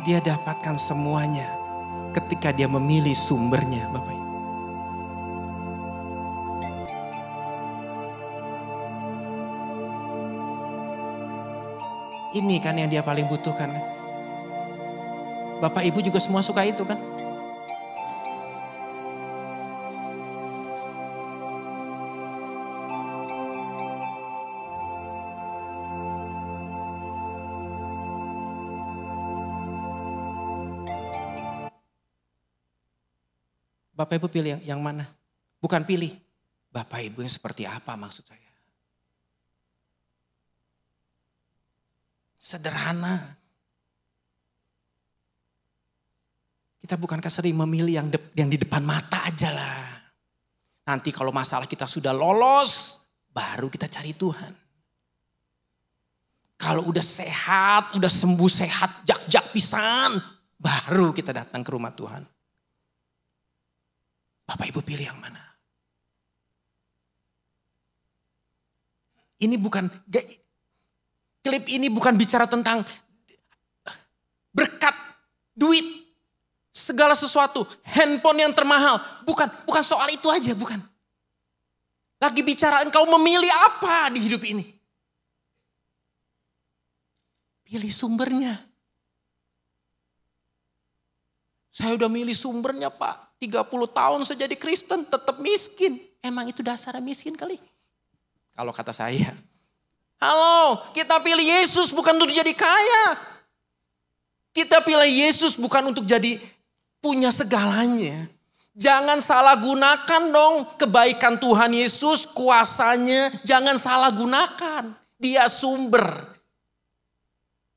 Dia 0.03 0.20
dapatkan 0.20 0.76
semuanya 0.76 1.47
ketika 2.11 2.51
dia 2.51 2.68
memilih 2.68 3.16
sumbernya 3.16 3.88
Bapak 3.95 4.11
Ibu. 4.11 4.32
Ini 12.43 12.55
kan 12.59 12.76
yang 12.76 12.91
dia 12.91 12.99
paling 12.99 13.32
butuhkan 13.32 13.72
kan. 13.72 13.84
Bapak 15.64 15.88
Ibu 15.88 16.03
juga 16.03 16.20
semua 16.20 16.43
suka 16.43 16.68
itu 16.68 16.84
kan. 16.84 17.12
Bapak 34.04 34.20
Ibu 34.20 34.28
pilih 34.28 34.60
yang, 34.68 34.84
mana? 34.84 35.08
Bukan 35.64 35.88
pilih. 35.88 36.12
Bapak 36.68 37.08
Ibu 37.08 37.24
yang 37.24 37.32
seperti 37.32 37.64
apa 37.64 37.95
maksud 37.95 38.28
saya? 38.28 38.51
Sederhana. 42.36 43.39
Kita 46.84 46.99
bukankah 46.99 47.32
sering 47.32 47.56
memilih 47.56 48.04
yang, 48.04 48.12
de- 48.12 48.36
yang 48.36 48.51
di 48.51 48.60
depan 48.60 48.84
mata 48.84 49.24
aja 49.24 49.56
lah. 49.56 49.88
Nanti 50.84 51.16
kalau 51.16 51.32
masalah 51.32 51.64
kita 51.64 51.88
sudah 51.88 52.12
lolos, 52.12 52.99
baru 53.32 53.72
kita 53.72 53.88
cari 53.88 54.12
Tuhan. 54.12 54.51
Kalau 56.60 56.91
udah 56.91 56.99
sehat, 56.99 57.95
udah 57.95 58.12
sembuh 58.12 58.51
sehat, 58.51 59.08
jak-jak 59.08 59.47
pisan, 59.56 60.20
baru 60.60 61.16
kita 61.16 61.32
datang 61.32 61.64
ke 61.64 61.72
rumah 61.72 61.95
Tuhan. 61.95 62.32
Bapak 64.43 64.67
Ibu 64.69 64.83
pilih 64.83 65.07
yang 65.07 65.19
mana? 65.19 65.39
Ini 69.43 69.55
bukan 69.59 69.91
klip 71.43 71.65
ini 71.67 71.91
bukan 71.91 72.15
bicara 72.15 72.47
tentang 72.47 72.83
berkat, 74.55 74.95
duit, 75.51 75.83
segala 76.71 77.11
sesuatu, 77.17 77.67
handphone 77.83 78.43
yang 78.47 78.53
termahal, 78.55 79.01
bukan 79.27 79.51
bukan 79.67 79.83
soal 79.83 80.07
itu 80.11 80.31
aja, 80.31 80.55
bukan. 80.55 80.79
Lagi 82.23 82.39
bicara 82.39 82.87
engkau 82.87 83.03
memilih 83.19 83.51
apa 83.51 84.07
di 84.15 84.23
hidup 84.23 84.39
ini? 84.47 84.63
Pilih 87.67 87.91
sumbernya. 87.91 88.55
Saya 91.73 91.97
udah 91.97 92.07
milih 92.07 92.37
sumbernya 92.37 92.93
Pak. 92.93 93.32
30 93.43 93.67
tahun 93.91 94.19
saya 94.23 94.47
jadi 94.47 94.55
Kristen 94.55 95.03
tetap 95.03 95.35
miskin. 95.43 95.99
Emang 96.23 96.47
itu 96.47 96.63
dasarnya 96.63 97.03
miskin 97.03 97.35
kali? 97.35 97.59
Kalau 98.55 98.71
kata 98.71 98.95
saya. 98.95 99.35
Halo, 100.23 100.79
kita 100.95 101.19
pilih 101.19 101.43
Yesus 101.43 101.91
bukan 101.91 102.15
untuk 102.15 102.31
jadi 102.31 102.55
kaya. 102.55 103.19
Kita 104.55 104.79
pilih 104.79 105.09
Yesus 105.09 105.59
bukan 105.59 105.91
untuk 105.91 106.07
jadi 106.07 106.39
punya 107.03 107.27
segalanya. 107.35 108.31
Jangan 108.73 109.19
salah 109.19 109.59
gunakan 109.59 110.23
dong 110.31 110.65
kebaikan 110.79 111.35
Tuhan 111.37 111.75
Yesus, 111.75 112.23
kuasanya. 112.31 113.29
Jangan 113.43 113.75
salah 113.75 114.09
gunakan. 114.15 114.95
Dia 115.19 115.45
sumber. 115.51 116.31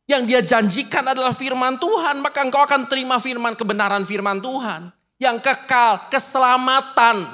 Yang 0.07 0.23
dia 0.31 0.41
janjikan 0.41 1.03
adalah 1.03 1.35
firman 1.35 1.77
Tuhan. 1.83 2.23
Maka 2.23 2.47
engkau 2.47 2.63
akan 2.63 2.87
terima 2.87 3.19
firman 3.19 3.59
kebenaran 3.59 4.07
firman 4.07 4.39
Tuhan. 4.39 4.96
Yang 5.17 5.45
kekal, 5.45 6.13
keselamatan, 6.13 7.25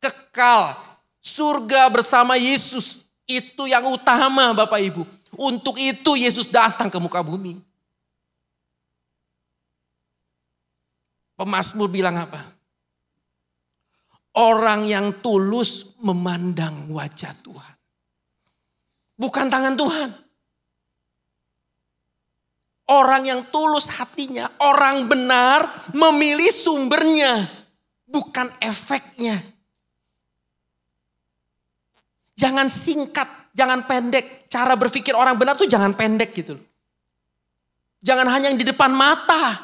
kekal. 0.00 0.76
Surga 1.20 1.92
bersama 1.92 2.38
Yesus. 2.40 3.04
Itu 3.26 3.66
yang 3.66 3.84
utama 3.90 4.54
Bapak 4.54 4.78
Ibu. 4.78 5.02
Untuk 5.36 5.76
itu 5.76 6.16
Yesus 6.16 6.48
datang 6.48 6.88
ke 6.88 6.96
muka 6.96 7.20
bumi. 7.20 7.60
Pemasmur 11.36 11.92
bilang 11.92 12.16
apa? 12.16 12.40
Orang 14.36 14.88
yang 14.88 15.20
tulus 15.20 15.92
memandang 16.00 16.88
wajah 16.88 17.36
Tuhan. 17.44 17.74
Bukan 19.16 19.48
tangan 19.48 19.76
Tuhan. 19.76 20.25
Orang 22.86 23.26
yang 23.26 23.42
tulus 23.50 23.90
hatinya, 23.90 24.46
orang 24.62 25.10
benar 25.10 25.90
memilih 25.90 26.54
sumbernya, 26.54 27.42
bukan 28.06 28.46
efeknya. 28.62 29.42
Jangan 32.38 32.70
singkat, 32.70 33.26
jangan 33.56 33.90
pendek. 33.90 34.46
Cara 34.46 34.78
berpikir 34.78 35.18
orang 35.18 35.34
benar 35.34 35.58
tuh 35.58 35.66
jangan 35.66 35.98
pendek 35.98 36.30
gitu 36.30 36.54
Jangan 38.06 38.30
hanya 38.30 38.54
yang 38.54 38.60
di 38.60 38.62
depan 38.62 38.94
mata. 38.94 39.58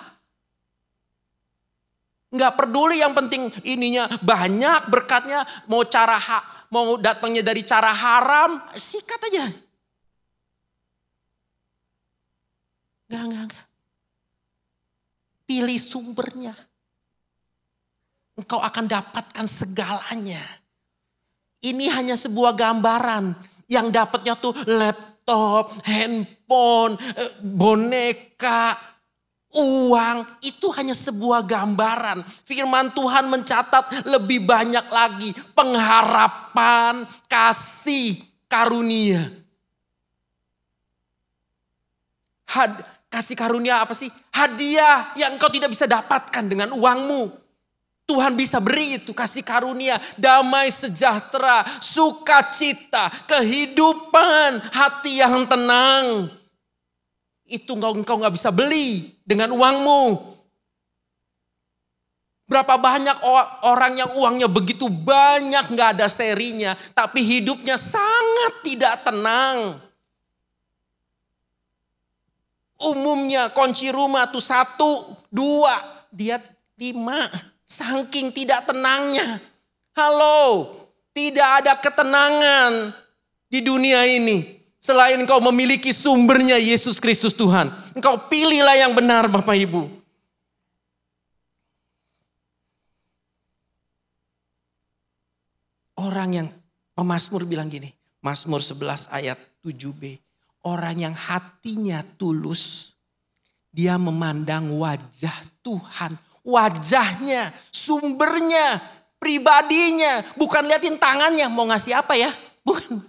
Nggak 2.34 2.52
peduli 2.58 2.98
yang 2.98 3.14
penting 3.14 3.52
ininya 3.62 4.10
banyak 4.18 4.90
berkatnya. 4.90 5.46
Mau 5.70 5.86
cara 5.86 6.18
ha, 6.18 6.66
mau 6.72 6.98
datangnya 6.98 7.46
dari 7.46 7.62
cara 7.62 7.94
haram, 7.94 8.58
sikat 8.74 9.20
aja. 9.30 9.46
Enggak, 13.12 13.28
enggak, 13.28 13.44
enggak. 13.44 13.66
Pilih 15.44 15.76
sumbernya. 15.76 16.54
Engkau 18.40 18.56
akan 18.56 18.88
dapatkan 18.88 19.44
segalanya. 19.44 20.40
Ini 21.60 21.92
hanya 21.92 22.16
sebuah 22.16 22.56
gambaran 22.56 23.36
yang 23.68 23.92
dapatnya 23.92 24.32
tuh 24.40 24.56
laptop, 24.64 25.76
handphone, 25.84 26.96
eh, 26.96 27.32
boneka, 27.44 28.80
uang. 29.52 30.40
Itu 30.40 30.72
hanya 30.72 30.96
sebuah 30.96 31.44
gambaran. 31.44 32.24
Firman 32.24 32.96
Tuhan 32.96 33.28
mencatat 33.28 34.08
lebih 34.08 34.48
banyak 34.48 34.88
lagi 34.88 35.36
pengharapan, 35.52 37.04
kasih, 37.28 38.16
karunia. 38.48 39.20
Had, 42.48 42.91
kasih 43.12 43.36
karunia 43.36 43.84
apa 43.84 43.92
sih? 43.92 44.08
Hadiah 44.32 45.12
yang 45.20 45.36
engkau 45.36 45.52
tidak 45.52 45.68
bisa 45.68 45.84
dapatkan 45.84 46.48
dengan 46.48 46.72
uangmu. 46.72 47.28
Tuhan 48.08 48.34
bisa 48.34 48.58
beri 48.58 48.98
itu 48.98 49.12
kasih 49.12 49.44
karunia, 49.44 50.00
damai 50.16 50.72
sejahtera, 50.72 51.62
sukacita, 51.78 53.12
kehidupan, 53.28 54.58
hati 54.72 55.20
yang 55.20 55.44
tenang. 55.44 56.32
Itu 57.46 57.76
engkau 57.76 57.94
engkau 57.94 58.18
bisa 58.32 58.48
beli 58.48 59.12
dengan 59.22 59.52
uangmu. 59.52 60.32
Berapa 62.48 62.76
banyak 62.76 63.22
orang 63.64 63.96
yang 63.96 64.10
uangnya 64.18 64.48
begitu 64.50 64.90
banyak 64.90 65.72
nggak 65.72 65.96
ada 65.96 66.08
serinya, 66.10 66.76
tapi 66.92 67.22
hidupnya 67.24 67.80
sangat 67.80 68.60
tidak 68.66 69.08
tenang. 69.08 69.78
Umumnya 72.82 73.46
kunci 73.54 73.94
rumah 73.94 74.26
tuh 74.26 74.42
satu, 74.42 75.14
dua, 75.30 75.78
dia 76.10 76.42
lima. 76.74 77.30
Saking 77.62 78.34
tidak 78.34 78.66
tenangnya. 78.66 79.38
Halo, 79.94 80.66
tidak 81.14 81.62
ada 81.62 81.78
ketenangan 81.78 82.90
di 83.46 83.62
dunia 83.62 84.02
ini. 84.08 84.60
Selain 84.82 85.14
engkau 85.14 85.38
memiliki 85.38 85.94
sumbernya 85.94 86.58
Yesus 86.58 86.98
Kristus 86.98 87.30
Tuhan. 87.30 87.70
Engkau 87.94 88.18
pilihlah 88.26 88.74
yang 88.74 88.92
benar 88.98 89.30
Bapak 89.30 89.54
Ibu. 89.54 89.86
Orang 95.94 96.34
yang 96.34 96.48
pemazmur 96.98 97.46
bilang 97.46 97.70
gini. 97.70 97.94
Mazmur 98.18 98.58
11 98.58 99.06
ayat 99.14 99.38
7b. 99.62 100.18
Orang 100.62 101.02
yang 101.02 101.14
hatinya 101.14 102.06
tulus. 102.16 102.94
Dia 103.72 103.98
memandang 103.98 104.70
wajah 104.78 105.34
Tuhan 105.64 106.14
wajahnya, 106.42 107.54
sumbernya, 107.70 108.82
pribadinya. 109.18 110.22
Bukan 110.34 110.66
liatin 110.66 110.98
tangannya 110.98 111.46
mau 111.50 111.66
ngasih 111.66 111.94
apa 111.94 112.18
ya. 112.18 112.30
Bukan. 112.66 113.02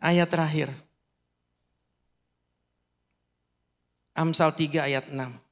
Ayat 0.00 0.32
terakhir. 0.32 0.72
Amsal 4.16 4.50
3 4.56 4.88
ayat 4.88 5.04
6. 5.12 5.49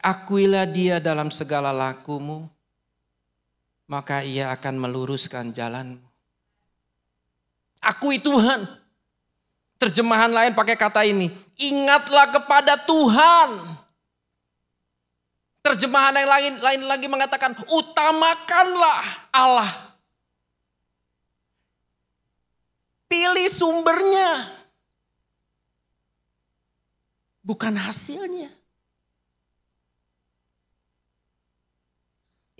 Akuilah 0.00 0.64
dia 0.64 0.96
dalam 0.96 1.28
segala 1.28 1.76
lakumu, 1.76 2.48
maka 3.84 4.24
ia 4.24 4.48
akan 4.48 4.80
meluruskan 4.80 5.52
jalanmu. 5.52 6.00
Akui 7.84 8.20
Tuhan. 8.20 8.64
Terjemahan 9.80 10.28
lain 10.28 10.52
pakai 10.52 10.76
kata 10.76 11.08
ini, 11.08 11.32
ingatlah 11.56 12.28
kepada 12.28 12.76
Tuhan. 12.84 13.80
Terjemahan 15.60 16.16
yang 16.16 16.28
lain 16.28 16.54
lain 16.60 16.82
lagi 16.88 17.06
mengatakan 17.08 17.56
utamakanlah 17.68 19.00
Allah. 19.32 19.72
Pilih 23.08 23.48
sumbernya. 23.48 24.48
Bukan 27.40 27.72
hasilnya. 27.76 28.59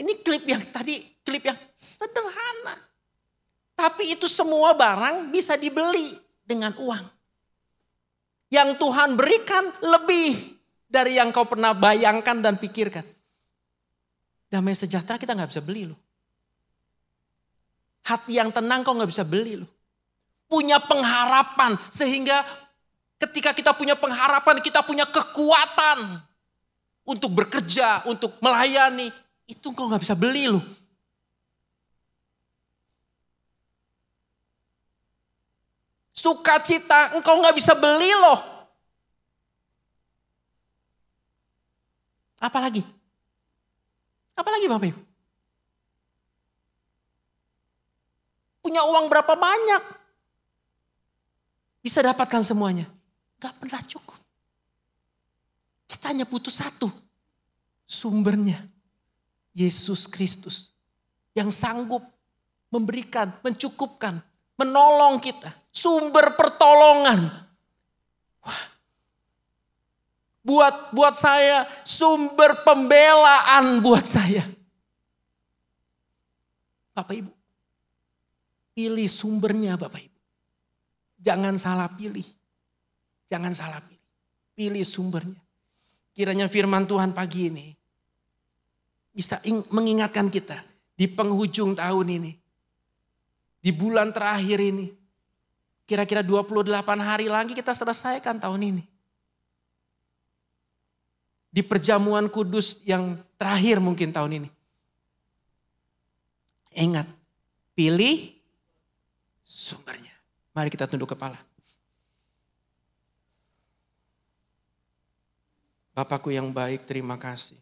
Ini 0.00 0.12
klip 0.24 0.48
yang 0.48 0.64
tadi, 0.72 0.96
klip 1.20 1.44
yang 1.44 1.58
sederhana. 1.76 2.72
Tapi 3.76 4.16
itu 4.16 4.24
semua 4.24 4.72
barang 4.72 5.28
bisa 5.28 5.60
dibeli 5.60 6.16
dengan 6.40 6.72
uang. 6.80 7.04
Yang 8.48 8.80
Tuhan 8.80 9.14
berikan 9.14 9.68
lebih 9.84 10.36
dari 10.90 11.20
yang 11.20 11.30
kau 11.30 11.46
pernah 11.46 11.76
bayangkan 11.76 12.40
dan 12.40 12.56
pikirkan. 12.56 13.06
Damai 14.50 14.74
sejahtera 14.74 15.14
kita 15.20 15.36
nggak 15.36 15.54
bisa 15.54 15.62
beli 15.62 15.86
loh. 15.86 16.00
Hati 18.02 18.40
yang 18.40 18.50
tenang 18.50 18.82
kau 18.82 18.96
nggak 18.96 19.12
bisa 19.12 19.22
beli 19.22 19.60
loh. 19.60 19.70
Punya 20.50 20.82
pengharapan 20.82 21.78
sehingga 21.94 22.42
ketika 23.22 23.54
kita 23.54 23.70
punya 23.76 23.94
pengharapan 23.94 24.58
kita 24.58 24.82
punya 24.82 25.06
kekuatan 25.06 26.18
untuk 27.06 27.30
bekerja, 27.30 28.02
untuk 28.10 28.34
melayani. 28.42 29.14
Itu 29.50 29.74
engkau 29.74 29.90
nggak 29.90 30.06
bisa 30.06 30.14
beli 30.14 30.46
loh. 30.46 30.62
Sukacita 36.14 37.18
engkau 37.18 37.34
nggak 37.42 37.58
bisa 37.58 37.74
beli 37.74 38.14
loh. 38.14 38.38
Apalagi? 42.38 42.86
Apalagi 44.38 44.70
Bapak 44.70 44.88
Ibu? 44.94 45.02
Punya 48.62 48.86
uang 48.86 49.10
berapa 49.10 49.34
banyak? 49.34 49.82
Bisa 51.82 52.00
dapatkan 52.00 52.44
semuanya. 52.46 52.86
Gak 53.40 53.56
pernah 53.56 53.80
cukup. 53.84 54.20
Kita 55.88 56.12
hanya 56.12 56.28
butuh 56.28 56.52
satu. 56.52 56.88
Sumbernya. 57.88 58.79
Yesus 59.50 60.06
Kristus 60.06 60.70
yang 61.34 61.50
sanggup 61.50 62.02
memberikan, 62.70 63.30
mencukupkan, 63.42 64.22
menolong 64.54 65.18
kita, 65.18 65.50
sumber 65.74 66.38
pertolongan. 66.38 67.30
Wah, 68.42 68.62
buat 70.42 70.94
buat 70.94 71.14
saya, 71.18 71.66
sumber 71.82 72.62
pembelaan 72.62 73.82
buat 73.82 74.06
saya. 74.06 74.46
Bapak 76.94 77.14
Ibu, 77.16 77.32
pilih 78.74 79.08
sumbernya 79.10 79.74
Bapak 79.74 80.02
Ibu. 80.02 80.18
Jangan 81.20 81.54
salah 81.60 81.90
pilih. 81.92 82.24
Jangan 83.28 83.52
salah 83.52 83.80
pilih. 83.84 84.08
Pilih 84.56 84.84
sumbernya. 84.84 85.42
Kiranya 86.16 86.50
firman 86.50 86.88
Tuhan 86.88 87.14
pagi 87.14 87.52
ini 87.52 87.79
bisa 89.10 89.42
mengingatkan 89.70 90.30
kita 90.30 90.62
di 90.94 91.10
penghujung 91.10 91.74
tahun 91.74 92.06
ini. 92.20 92.32
Di 93.60 93.70
bulan 93.72 94.14
terakhir 94.14 94.60
ini. 94.60 94.88
Kira-kira 95.84 96.22
28 96.22 96.70
hari 97.02 97.26
lagi 97.26 97.52
kita 97.52 97.74
selesaikan 97.74 98.38
tahun 98.38 98.60
ini. 98.62 98.84
Di 101.50 101.66
perjamuan 101.66 102.30
kudus 102.30 102.78
yang 102.86 103.18
terakhir 103.34 103.82
mungkin 103.82 104.14
tahun 104.14 104.44
ini. 104.44 104.48
Ingat, 106.78 107.10
pilih 107.74 108.38
sumbernya. 109.42 110.14
Mari 110.54 110.70
kita 110.70 110.86
tunduk 110.86 111.10
kepala. 111.10 111.42
Bapakku 115.90 116.30
yang 116.30 116.54
baik, 116.54 116.86
terima 116.86 117.18
kasih. 117.18 117.58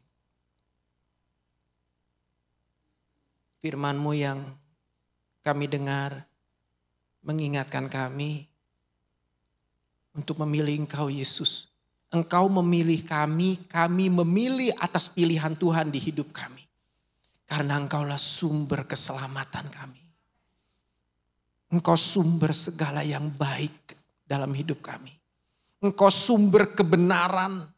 Firmanmu 3.59 4.13
yang 4.15 4.39
kami 5.43 5.67
dengar 5.67 6.27
mengingatkan 7.23 7.91
kami 7.91 8.47
untuk 10.15 10.39
memilih 10.47 10.87
Engkau 10.87 11.11
Yesus. 11.11 11.67
Engkau 12.09 12.49
memilih 12.49 13.05
kami, 13.05 13.61
kami 13.69 14.09
memilih 14.09 14.73
atas 14.81 15.11
pilihan 15.13 15.53
Tuhan 15.53 15.93
di 15.93 16.01
hidup 16.01 16.33
kami. 16.33 16.65
Karena 17.45 17.77
Engkaulah 17.77 18.21
sumber 18.21 18.89
keselamatan 18.89 19.67
kami. 19.69 20.03
Engkau 21.69 21.99
sumber 22.01 22.57
segala 22.57 23.05
yang 23.05 23.29
baik 23.29 23.93
dalam 24.25 24.55
hidup 24.57 24.81
kami. 24.81 25.13
Engkau 25.85 26.09
sumber 26.09 26.73
kebenaran 26.73 27.69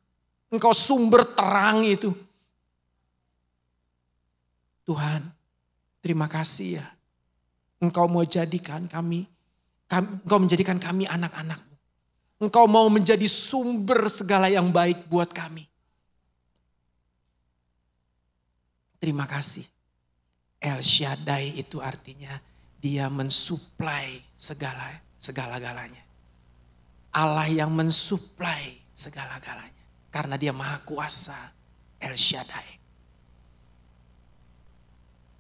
Engkau 0.51 0.75
sumber 0.75 1.23
terang 1.31 1.87
itu. 1.87 2.11
Tuhan, 4.83 5.23
terima 6.01 6.27
kasih 6.27 6.83
ya. 6.83 6.87
Engkau 7.81 8.05
mau 8.09 8.25
jadikan 8.25 8.85
kami, 8.85 9.25
engkau 9.89 10.37
menjadikan 10.37 10.77
kami 10.77 11.09
anak-anakmu. 11.09 11.77
Engkau 12.41 12.65
mau 12.65 12.89
menjadi 12.89 13.29
sumber 13.29 14.09
segala 14.09 14.49
yang 14.49 14.73
baik 14.73 15.09
buat 15.09 15.29
kami. 15.29 15.69
Terima 19.01 19.25
kasih. 19.25 19.65
El 20.61 20.81
Shaddai 20.85 21.57
itu 21.57 21.81
artinya 21.81 22.37
dia 22.81 23.09
mensuplai 23.09 24.21
segala 24.37 24.89
segala-galanya. 25.21 26.01
Allah 27.13 27.49
yang 27.49 27.73
mensuplai 27.73 28.77
segala-galanya. 28.97 29.85
Karena 30.13 30.37
dia 30.41 30.53
maha 30.53 30.81
kuasa 30.85 31.37
El 32.01 32.17
Shaddai. 32.17 32.80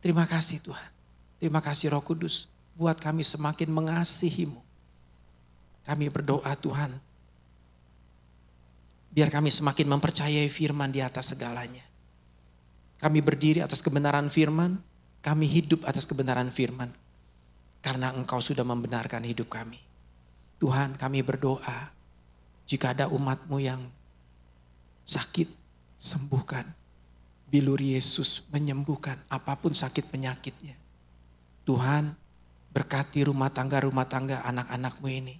Terima 0.00 0.24
kasih 0.24 0.64
Tuhan. 0.64 0.90
Terima 1.36 1.60
kasih 1.60 1.92
Roh 1.92 2.04
Kudus. 2.04 2.48
Buat 2.76 3.00
kami 3.00 3.20
semakin 3.20 3.68
mengasihimu. 3.68 4.60
Kami 5.84 6.08
berdoa 6.08 6.52
Tuhan. 6.56 6.96
Biar 9.12 9.28
kami 9.28 9.52
semakin 9.52 9.86
mempercayai 9.88 10.48
firman 10.48 10.88
di 10.88 11.04
atas 11.04 11.36
segalanya. 11.36 11.84
Kami 13.00 13.20
berdiri 13.20 13.60
atas 13.60 13.84
kebenaran 13.84 14.32
firman. 14.32 14.80
Kami 15.20 15.44
hidup 15.44 15.84
atas 15.84 16.08
kebenaran 16.08 16.48
firman. 16.48 16.88
Karena 17.84 18.12
engkau 18.12 18.40
sudah 18.40 18.64
membenarkan 18.64 19.24
hidup 19.24 19.52
kami. 19.52 19.80
Tuhan 20.60 20.96
kami 20.96 21.20
berdoa. 21.20 21.92
Jika 22.64 22.96
ada 22.96 23.08
umatmu 23.08 23.56
yang 23.60 23.84
sakit, 25.04 25.48
sembuhkan. 26.00 26.79
Bilur 27.50 27.82
Yesus 27.82 28.46
menyembuhkan 28.54 29.18
apa 29.26 29.58
pun 29.58 29.74
sakit 29.74 30.06
penyakitnya. 30.06 30.78
Tuhan 31.66 32.14
berkati 32.70 33.26
rumah 33.26 33.50
tangga-rumah 33.50 34.06
tangga 34.06 34.46
anak-anakmu 34.46 35.08
ini. 35.10 35.34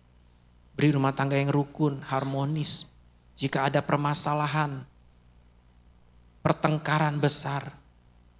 Beri 0.75 0.91
rumah 0.91 1.15
tangga 1.15 1.39
yang 1.39 1.55
rukun, 1.55 2.03
harmonis. 2.03 2.91
Jika 3.39 3.71
ada 3.71 3.81
permasalahan, 3.87 4.83
pertengkaran 6.43 7.23
besar, 7.23 7.79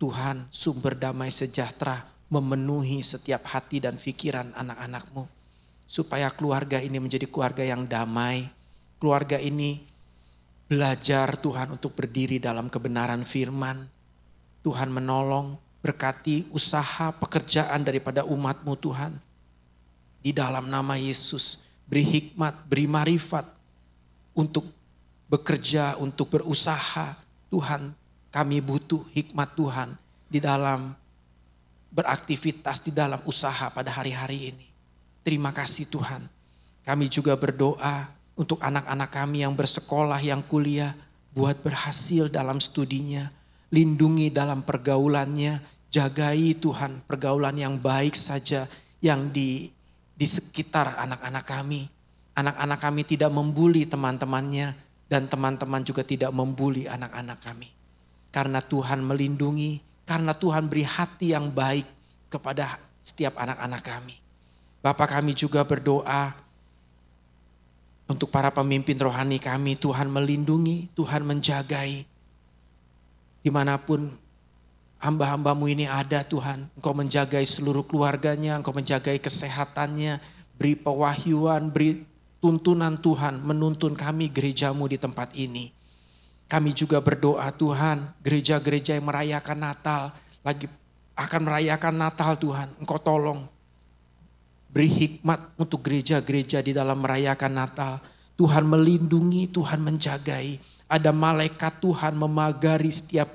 Tuhan 0.03 0.51
sumber 0.51 0.99
damai 0.99 1.31
sejahtera 1.31 2.11
memenuhi 2.27 3.07
setiap 3.07 3.47
hati 3.55 3.79
dan 3.79 3.95
pikiran 3.95 4.51
anak-anakmu. 4.55 5.31
Supaya 5.91 6.31
keluarga 6.31 6.79
ini 6.79 6.99
menjadi 7.03 7.27
keluarga 7.27 7.63
yang 7.67 7.87
damai. 7.87 8.51
Keluarga 9.03 9.39
ini 9.39 9.90
Belajar 10.71 11.35
Tuhan 11.35 11.75
untuk 11.75 11.99
berdiri 11.99 12.39
dalam 12.39 12.71
kebenaran 12.71 13.27
firman. 13.27 13.91
Tuhan 14.63 14.95
menolong, 14.95 15.59
berkati 15.83 16.47
usaha 16.55 17.11
pekerjaan 17.11 17.83
daripada 17.83 18.23
umatmu 18.23 18.79
Tuhan. 18.79 19.19
Di 20.23 20.31
dalam 20.31 20.71
nama 20.71 20.95
Yesus, 20.95 21.59
beri 21.91 22.07
hikmat, 22.07 22.71
beri 22.71 22.87
marifat 22.87 23.51
untuk 24.31 24.71
bekerja, 25.27 25.99
untuk 25.99 26.39
berusaha. 26.39 27.19
Tuhan, 27.51 27.91
kami 28.31 28.63
butuh 28.63 29.03
hikmat 29.11 29.59
Tuhan 29.59 29.99
di 30.31 30.39
dalam 30.39 30.95
beraktivitas 31.91 32.87
di 32.87 32.95
dalam 32.95 33.19
usaha 33.27 33.75
pada 33.75 33.91
hari-hari 33.91 34.55
ini. 34.55 34.67
Terima 35.27 35.51
kasih 35.51 35.91
Tuhan. 35.91 36.31
Kami 36.87 37.11
juga 37.11 37.35
berdoa 37.35 38.20
untuk 38.41 38.57
anak-anak 38.65 39.13
kami 39.13 39.45
yang 39.45 39.53
bersekolah, 39.53 40.17
yang 40.25 40.41
kuliah, 40.41 40.97
buat 41.37 41.61
berhasil 41.61 42.33
dalam 42.33 42.57
studinya, 42.57 43.29
lindungi 43.69 44.33
dalam 44.33 44.65
pergaulannya, 44.65 45.61
jagai 45.93 46.57
Tuhan 46.57 47.05
pergaulan 47.05 47.53
yang 47.61 47.77
baik 47.77 48.17
saja 48.17 48.65
yang 49.05 49.29
di 49.29 49.69
di 50.17 50.25
sekitar 50.25 50.97
anak-anak 50.97 51.45
kami. 51.45 51.85
Anak-anak 52.33 52.79
kami 52.81 53.03
tidak 53.05 53.29
membuli 53.29 53.85
teman-temannya 53.85 54.73
dan 55.05 55.29
teman-teman 55.29 55.85
juga 55.85 56.01
tidak 56.01 56.33
membuli 56.33 56.89
anak-anak 56.89 57.39
kami. 57.45 57.69
Karena 58.33 58.65
Tuhan 58.65 59.05
melindungi, 59.05 59.85
karena 60.09 60.33
Tuhan 60.33 60.65
beri 60.71 60.89
hati 60.89 61.37
yang 61.37 61.53
baik 61.53 61.85
kepada 62.33 62.81
setiap 63.05 63.37
anak-anak 63.37 63.83
kami. 63.85 64.17
Bapak 64.81 65.19
kami 65.19 65.37
juga 65.37 65.61
berdoa 65.67 66.33
untuk 68.11 68.35
para 68.35 68.51
pemimpin 68.51 68.99
rohani 68.99 69.39
kami, 69.39 69.79
Tuhan 69.79 70.11
melindungi, 70.11 70.91
Tuhan 70.99 71.23
menjagai. 71.23 72.03
Di 73.41 73.51
mana 73.55 73.79
pun 73.79 74.11
hamba-hambamu 74.99 75.71
ini 75.71 75.87
ada 75.87 76.27
Tuhan, 76.27 76.67
Engkau 76.75 76.91
menjagai 76.91 77.47
seluruh 77.47 77.87
keluarganya, 77.87 78.59
Engkau 78.59 78.75
menjagai 78.75 79.23
kesehatannya, 79.23 80.19
beri 80.59 80.75
pewahyuan, 80.75 81.71
beri 81.71 82.03
tuntunan 82.43 82.99
Tuhan, 82.99 83.47
menuntun 83.47 83.95
kami 83.95 84.27
gerejamu 84.27 84.91
di 84.91 84.99
tempat 84.99 85.31
ini. 85.39 85.71
Kami 86.51 86.75
juga 86.75 86.99
berdoa 86.99 87.47
Tuhan, 87.55 88.11
gereja-gereja 88.27 88.99
yang 88.99 89.07
merayakan 89.07 89.71
Natal, 89.71 90.11
lagi 90.43 90.67
akan 91.15 91.41
merayakan 91.47 91.95
Natal 91.95 92.35
Tuhan, 92.35 92.75
Engkau 92.83 92.99
tolong 92.99 93.60
Beri 94.71 94.87
hikmat 94.87 95.59
untuk 95.59 95.83
gereja-gereja 95.83 96.63
di 96.63 96.71
dalam 96.71 97.03
merayakan 97.03 97.53
Natal. 97.59 97.99
Tuhan 98.39 98.65
melindungi, 98.71 99.51
Tuhan 99.51 99.83
menjagai. 99.83 100.63
Ada 100.87 101.11
malaikat 101.11 101.83
Tuhan 101.83 102.15
memagari 102.15 102.95
setiap 102.95 103.27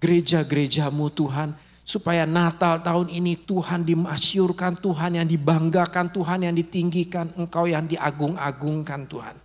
gereja-gerejamu 0.00 1.12
Tuhan. 1.12 1.52
Supaya 1.84 2.24
Natal 2.24 2.80
tahun 2.80 3.12
ini 3.12 3.44
Tuhan 3.44 3.84
dimasyurkan, 3.84 4.80
Tuhan 4.80 5.20
yang 5.20 5.28
dibanggakan, 5.28 6.08
Tuhan 6.16 6.48
yang 6.48 6.56
ditinggikan, 6.56 7.36
Engkau 7.36 7.68
yang 7.68 7.84
diagung-agungkan 7.84 9.04
Tuhan. 9.04 9.36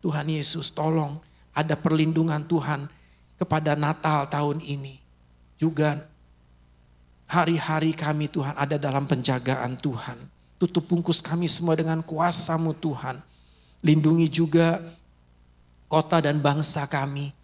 Tuhan 0.00 0.26
Yesus 0.32 0.72
tolong 0.72 1.20
ada 1.52 1.76
perlindungan 1.76 2.40
Tuhan 2.48 2.88
kepada 3.36 3.76
Natal 3.76 4.32
tahun 4.32 4.64
ini. 4.64 4.96
Juga 5.60 6.08
hari-hari 7.28 7.92
kami 7.92 8.32
Tuhan 8.32 8.56
ada 8.56 8.80
dalam 8.80 9.04
penjagaan 9.04 9.76
Tuhan. 9.76 10.33
Tutup 10.64 10.88
bungkus 10.88 11.20
kami 11.20 11.44
semua 11.44 11.76
dengan 11.76 12.00
kuasamu 12.00 12.72
Tuhan. 12.80 13.20
Lindungi 13.84 14.32
juga 14.32 14.80
kota 15.92 16.24
dan 16.24 16.40
bangsa 16.40 16.88
kami. 16.88 17.36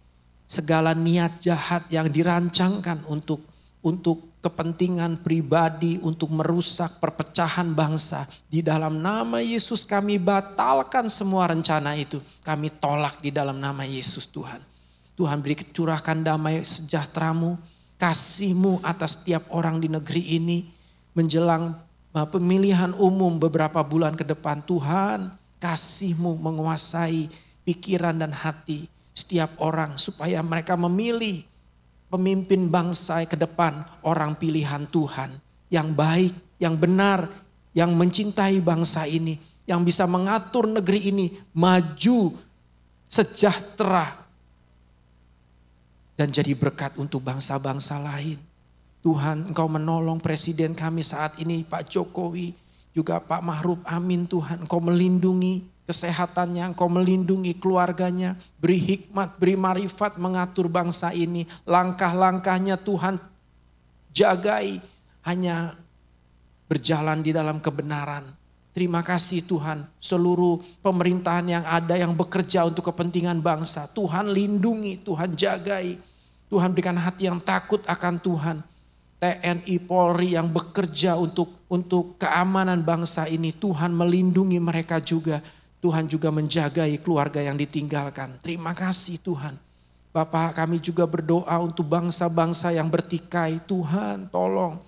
Segala 0.49 0.97
niat 0.97 1.37
jahat 1.37 1.85
yang 1.93 2.09
dirancangkan 2.09 3.05
untuk 3.05 3.45
untuk 3.85 4.41
kepentingan 4.41 5.21
pribadi 5.21 6.01
untuk 6.01 6.33
merusak 6.33 6.97
perpecahan 6.97 7.69
bangsa. 7.77 8.25
Di 8.49 8.65
dalam 8.65 8.97
nama 8.97 9.37
Yesus 9.37 9.85
kami 9.85 10.17
batalkan 10.17 11.05
semua 11.13 11.45
rencana 11.45 11.93
itu. 11.93 12.17
Kami 12.41 12.73
tolak 12.81 13.21
di 13.21 13.29
dalam 13.29 13.61
nama 13.61 13.85
Yesus 13.85 14.25
Tuhan. 14.25 14.65
Tuhan 15.13 15.45
beri 15.45 15.61
curahkan 15.61 16.25
damai 16.25 16.65
sejahteramu, 16.65 17.53
kasihmu 18.01 18.81
atas 18.81 19.21
setiap 19.21 19.45
orang 19.53 19.77
di 19.77 19.85
negeri 19.85 20.41
ini. 20.41 20.65
Menjelang 21.13 21.77
pemilihan 22.11 22.91
umum 22.99 23.39
beberapa 23.39 23.79
bulan 23.81 24.19
ke 24.19 24.27
depan 24.27 24.59
Tuhan 24.67 25.31
kasihmu 25.63 26.35
menguasai 26.35 27.31
pikiran 27.63 28.19
dan 28.19 28.35
hati 28.35 28.91
setiap 29.15 29.55
orang 29.63 29.95
supaya 29.95 30.43
mereka 30.43 30.75
memilih 30.75 31.43
pemimpin 32.11 32.67
bangsa 32.67 33.23
ke 33.23 33.39
depan 33.39 33.87
orang 34.03 34.35
pilihan 34.35 34.83
Tuhan 34.91 35.31
yang 35.71 35.95
baik, 35.95 36.59
yang 36.59 36.75
benar, 36.75 37.31
yang 37.71 37.95
mencintai 37.95 38.59
bangsa 38.59 39.07
ini, 39.07 39.39
yang 39.63 39.87
bisa 39.87 40.03
mengatur 40.03 40.67
negeri 40.67 41.15
ini 41.15 41.31
maju 41.55 42.35
sejahtera 43.07 44.19
dan 46.19 46.27
jadi 46.27 46.51
berkat 46.59 46.99
untuk 46.99 47.23
bangsa-bangsa 47.23 47.95
lain. 48.03 48.50
Tuhan 49.01 49.49
engkau 49.49 49.65
menolong 49.65 50.21
presiden 50.21 50.77
kami 50.77 51.01
saat 51.01 51.41
ini 51.41 51.65
Pak 51.65 51.89
Jokowi, 51.89 52.53
juga 52.93 53.17
Pak 53.17 53.41
Mahruf 53.41 53.81
Amin 53.89 54.29
Tuhan 54.29 54.65
engkau 54.65 54.77
melindungi 54.77 55.65
kesehatannya, 55.89 56.71
engkau 56.71 56.87
melindungi 56.87 57.57
keluarganya, 57.57 58.39
beri 58.61 58.79
hikmat, 58.79 59.35
beri 59.41 59.59
marifat 59.59 60.15
mengatur 60.21 60.71
bangsa 60.71 61.11
ini. 61.11 61.43
Langkah-langkahnya 61.67 62.79
Tuhan 62.79 63.19
jagai, 64.13 64.79
hanya 65.27 65.75
berjalan 66.71 67.19
di 67.19 67.35
dalam 67.35 67.59
kebenaran. 67.59 68.23
Terima 68.71 69.03
kasih 69.03 69.43
Tuhan, 69.43 69.83
seluruh 69.99 70.63
pemerintahan 70.79 71.43
yang 71.43 71.65
ada 71.67 71.99
yang 71.99 72.15
bekerja 72.15 72.63
untuk 72.63 72.87
kepentingan 72.87 73.43
bangsa. 73.43 73.91
Tuhan 73.91 74.31
lindungi, 74.31 75.03
Tuhan 75.03 75.35
jagai. 75.35 75.99
Tuhan 76.47 76.71
berikan 76.71 76.95
hati 76.95 77.27
yang 77.27 77.43
takut 77.43 77.83
akan 77.83 78.15
Tuhan. 78.23 78.63
TNI 79.21 79.77
Polri 79.85 80.33
yang 80.33 80.49
bekerja 80.49 81.13
untuk 81.13 81.61
untuk 81.69 82.17
keamanan 82.17 82.81
bangsa 82.81 83.29
ini 83.29 83.53
Tuhan 83.53 83.93
melindungi 83.93 84.57
mereka 84.57 84.97
juga 84.97 85.45
Tuhan 85.77 86.09
juga 86.09 86.33
menjagai 86.33 86.89
keluarga 87.05 87.37
yang 87.41 87.53
ditinggalkan. 87.53 88.41
Terima 88.41 88.73
kasih 88.73 89.21
Tuhan. 89.21 89.57
Bapak 90.09 90.57
kami 90.57 90.81
juga 90.81 91.05
berdoa 91.05 91.53
untuk 91.61 91.85
bangsa-bangsa 91.85 92.73
yang 92.73 92.89
bertikai. 92.89 93.61
Tuhan 93.69 94.29
tolong 94.33 94.81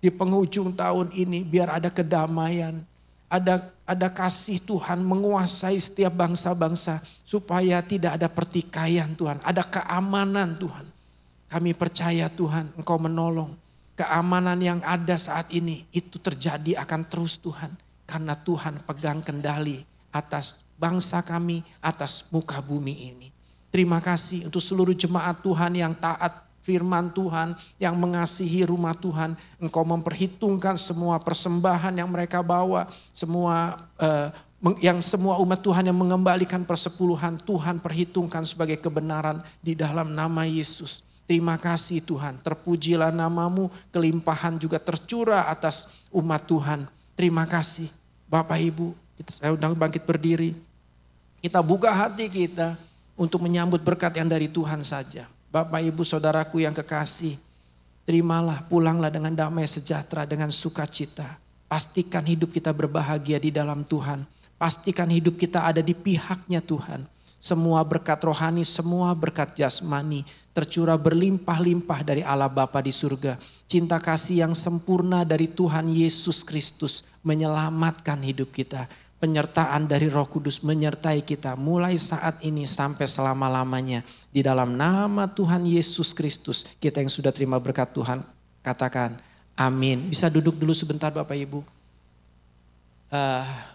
di 0.00 0.08
penghujung 0.08 0.72
tahun 0.72 1.12
ini 1.12 1.44
biar 1.44 1.76
ada 1.76 1.92
kedamaian. 1.92 2.80
Ada 3.28 3.68
ada 3.84 4.08
kasih 4.08 4.64
Tuhan 4.64 5.04
menguasai 5.04 5.76
setiap 5.76 6.12
bangsa-bangsa 6.12 7.04
supaya 7.20 7.84
tidak 7.84 8.16
ada 8.16 8.32
pertikaian 8.32 9.12
Tuhan. 9.12 9.44
Ada 9.44 9.60
keamanan 9.60 10.56
Tuhan. 10.56 10.88
Kami 11.52 11.76
percaya 11.76 12.32
Tuhan 12.32 12.72
Engkau 12.80 12.96
menolong. 12.96 13.63
Keamanan 13.94 14.58
yang 14.58 14.80
ada 14.82 15.14
saat 15.14 15.50
ini 15.54 15.86
itu 15.94 16.18
terjadi 16.18 16.82
akan 16.82 17.06
terus 17.06 17.38
Tuhan. 17.38 17.74
Karena 18.04 18.34
Tuhan 18.36 18.82
pegang 18.84 19.22
kendali 19.24 19.86
atas 20.12 20.66
bangsa 20.76 21.22
kami, 21.22 21.62
atas 21.80 22.26
muka 22.30 22.60
bumi 22.60 23.14
ini. 23.14 23.28
Terima 23.74 23.98
kasih 23.98 24.46
untuk 24.46 24.62
seluruh 24.62 24.94
jemaat 24.94 25.42
Tuhan 25.42 25.74
yang 25.74 25.94
taat 25.98 26.46
firman 26.64 27.12
Tuhan, 27.12 27.58
yang 27.76 27.94
mengasihi 27.98 28.64
rumah 28.64 28.96
Tuhan. 28.96 29.36
Engkau 29.60 29.84
memperhitungkan 29.84 30.78
semua 30.78 31.18
persembahan 31.20 31.92
yang 31.98 32.08
mereka 32.08 32.40
bawa, 32.40 32.88
semua 33.12 33.84
uh, 33.98 34.30
yang 34.80 34.96
semua 35.04 35.36
umat 35.44 35.60
Tuhan 35.60 35.84
yang 35.84 35.98
mengembalikan 35.98 36.64
persepuluhan 36.64 37.36
Tuhan 37.44 37.84
perhitungkan 37.84 38.48
sebagai 38.48 38.80
kebenaran 38.80 39.44
di 39.60 39.76
dalam 39.76 40.16
nama 40.16 40.48
Yesus. 40.48 41.04
Terima 41.24 41.56
kasih 41.56 42.04
Tuhan, 42.04 42.36
terpujilah 42.44 43.08
namamu, 43.08 43.72
kelimpahan 43.88 44.60
juga 44.60 44.76
tercurah 44.76 45.48
atas 45.48 45.88
umat 46.12 46.44
Tuhan. 46.44 46.84
Terima 47.16 47.48
kasih 47.48 47.88
Bapak 48.28 48.60
Ibu, 48.60 48.92
saya 49.30 49.54
undang 49.56 49.72
bangkit 49.72 50.04
berdiri. 50.04 50.52
Kita 51.40 51.60
buka 51.64 51.92
hati 51.92 52.28
kita 52.28 52.76
untuk 53.14 53.44
menyambut 53.44 53.80
berkat 53.84 54.16
yang 54.16 54.28
dari 54.28 54.50
Tuhan 54.50 54.82
saja. 54.82 55.28
Bapak, 55.54 55.86
Ibu, 55.86 56.02
Saudaraku 56.02 56.66
yang 56.66 56.74
kekasih, 56.74 57.38
terimalah, 58.02 58.66
pulanglah 58.66 59.12
dengan 59.12 59.30
damai 59.30 59.70
sejahtera, 59.70 60.26
dengan 60.26 60.50
sukacita. 60.50 61.38
Pastikan 61.70 62.26
hidup 62.26 62.50
kita 62.50 62.74
berbahagia 62.74 63.38
di 63.38 63.54
dalam 63.54 63.86
Tuhan. 63.86 64.26
Pastikan 64.58 65.06
hidup 65.10 65.38
kita 65.38 65.62
ada 65.62 65.78
di 65.78 65.94
pihaknya 65.94 66.58
Tuhan. 66.58 67.06
Semua 67.44 67.84
berkat 67.84 68.24
rohani, 68.24 68.64
semua 68.64 69.12
berkat 69.12 69.52
jasmani 69.52 70.24
tercurah 70.56 70.96
berlimpah-limpah 70.96 72.00
dari 72.00 72.24
Allah 72.24 72.48
Bapa 72.48 72.80
di 72.80 72.88
surga. 72.88 73.36
Cinta 73.68 74.00
kasih 74.00 74.48
yang 74.48 74.56
sempurna 74.56 75.28
dari 75.28 75.52
Tuhan 75.52 75.84
Yesus 75.92 76.40
Kristus 76.40 77.04
menyelamatkan 77.20 78.16
hidup 78.24 78.48
kita 78.48 78.88
penyertaan 79.20 79.88
dari 79.88 80.12
Roh 80.12 80.28
Kudus 80.28 80.60
menyertai 80.60 81.24
kita 81.24 81.56
mulai 81.56 81.96
saat 81.96 82.44
ini 82.44 82.68
sampai 82.68 83.08
selama-lamanya. 83.08 84.04
Di 84.28 84.44
dalam 84.44 84.76
nama 84.76 85.24
Tuhan 85.24 85.64
Yesus 85.64 86.12
Kristus, 86.12 86.64
kita 86.76 87.00
yang 87.00 87.08
sudah 87.08 87.32
terima 87.32 87.56
berkat 87.56 87.92
Tuhan, 87.96 88.20
katakan 88.60 89.16
amin. 89.56 90.12
Bisa 90.12 90.28
duduk 90.28 90.60
dulu 90.60 90.76
sebentar 90.76 91.08
Bapak 91.08 91.40
Ibu. 91.40 91.64
Uh, 93.08 93.73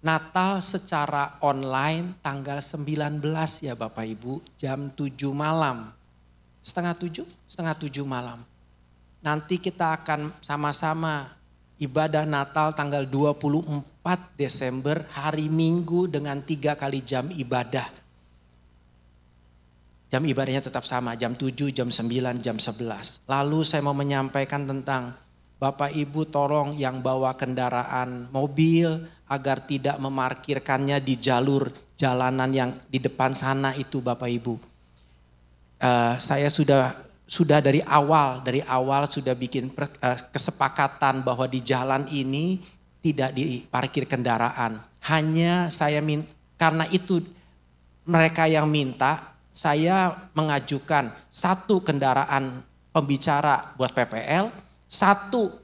Natal 0.00 0.64
secara 0.64 1.36
online 1.44 2.16
tanggal 2.24 2.56
19 2.64 3.20
ya 3.60 3.76
Bapak 3.76 4.06
Ibu, 4.08 4.40
jam 4.56 4.88
7 4.88 5.12
malam. 5.36 5.92
Setengah 6.64 6.96
7? 6.96 7.28
Setengah 7.44 7.76
7 7.76 8.08
malam. 8.08 8.40
Nanti 9.20 9.60
kita 9.60 10.00
akan 10.00 10.40
sama-sama 10.40 11.28
ibadah 11.76 12.24
Natal 12.24 12.72
tanggal 12.72 13.04
24 13.04 14.40
Desember 14.40 15.04
hari 15.12 15.52
Minggu 15.52 16.08
dengan 16.08 16.40
tiga 16.40 16.80
kali 16.80 17.04
jam 17.04 17.28
ibadah. 17.28 18.00
Jam 20.10 20.24
ibadahnya 20.24 20.64
tetap 20.64 20.82
sama, 20.88 21.14
jam 21.14 21.36
7, 21.36 21.70
jam 21.70 21.92
9, 21.92 22.40
jam 22.40 22.56
11. 22.56 23.20
Lalu 23.28 23.58
saya 23.68 23.84
mau 23.84 23.94
menyampaikan 23.94 24.64
tentang 24.64 25.14
Bapak 25.60 25.92
Ibu 25.92 26.32
tolong 26.32 26.72
yang 26.80 27.04
bawa 27.04 27.36
kendaraan 27.36 28.32
mobil 28.32 28.96
agar 29.30 29.62
tidak 29.62 29.96
memarkirkannya 30.02 30.98
di 30.98 31.14
jalur 31.22 31.70
jalanan 31.94 32.50
yang 32.50 32.70
di 32.90 32.98
depan 32.98 33.30
sana 33.30 33.70
itu 33.78 34.02
Bapak 34.02 34.26
Ibu. 34.26 34.54
Uh, 35.80 36.18
saya 36.18 36.50
sudah 36.50 36.92
sudah 37.30 37.62
dari 37.62 37.78
awal, 37.86 38.42
dari 38.42 38.58
awal 38.66 39.06
sudah 39.06 39.38
bikin 39.38 39.70
uh, 39.70 40.18
kesepakatan 40.34 41.22
bahwa 41.22 41.46
di 41.46 41.62
jalan 41.62 42.10
ini 42.10 42.58
tidak 42.98 43.30
diparkir 43.38 44.04
kendaraan. 44.10 44.82
Hanya 45.06 45.70
saya 45.70 46.02
minta, 46.02 46.34
karena 46.58 46.84
itu 46.90 47.22
mereka 48.04 48.50
yang 48.50 48.66
minta, 48.66 49.38
saya 49.54 50.28
mengajukan 50.34 51.14
satu 51.30 51.80
kendaraan 51.80 52.66
pembicara 52.90 53.72
buat 53.78 53.94
PPL, 53.94 54.50
satu 54.90 55.59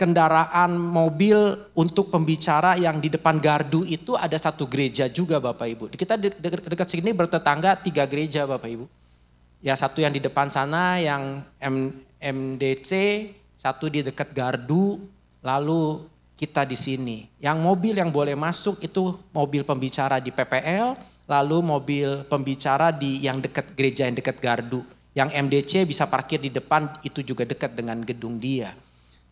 kendaraan 0.00 0.80
mobil 0.80 1.36
untuk 1.76 2.08
pembicara 2.08 2.80
yang 2.80 3.04
di 3.04 3.12
depan 3.12 3.36
gardu 3.36 3.84
itu 3.84 4.16
ada 4.16 4.40
satu 4.40 4.64
gereja 4.64 5.12
juga 5.12 5.36
Bapak 5.36 5.68
Ibu. 5.68 5.84
Kita 5.92 6.16
dekat, 6.16 6.64
dekat 6.64 6.88
sini 6.88 7.12
bertetangga 7.12 7.76
tiga 7.76 8.08
gereja 8.08 8.48
Bapak 8.48 8.64
Ibu. 8.64 8.88
Ya 9.60 9.76
satu 9.76 10.00
yang 10.00 10.16
di 10.16 10.24
depan 10.24 10.48
sana 10.48 10.96
yang 10.96 11.44
M, 11.60 11.92
MDC, 12.16 12.90
satu 13.60 13.92
di 13.92 14.00
dekat 14.00 14.32
gardu, 14.32 15.04
lalu 15.44 16.00
kita 16.40 16.64
di 16.64 16.80
sini. 16.80 17.28
Yang 17.36 17.60
mobil 17.60 18.00
yang 18.00 18.08
boleh 18.08 18.32
masuk 18.32 18.80
itu 18.80 19.20
mobil 19.36 19.68
pembicara 19.68 20.16
di 20.16 20.32
PPL, 20.32 20.96
lalu 21.28 21.60
mobil 21.60 22.24
pembicara 22.24 22.88
di 22.88 23.20
yang 23.20 23.44
dekat 23.44 23.76
gereja 23.76 24.08
yang 24.08 24.16
dekat 24.16 24.40
gardu. 24.40 24.80
Yang 25.12 25.28
MDC 25.36 25.72
bisa 25.84 26.08
parkir 26.08 26.40
di 26.40 26.48
depan 26.48 26.88
itu 27.04 27.20
juga 27.20 27.44
dekat 27.44 27.76
dengan 27.76 28.00
gedung 28.00 28.40
dia. 28.40 28.72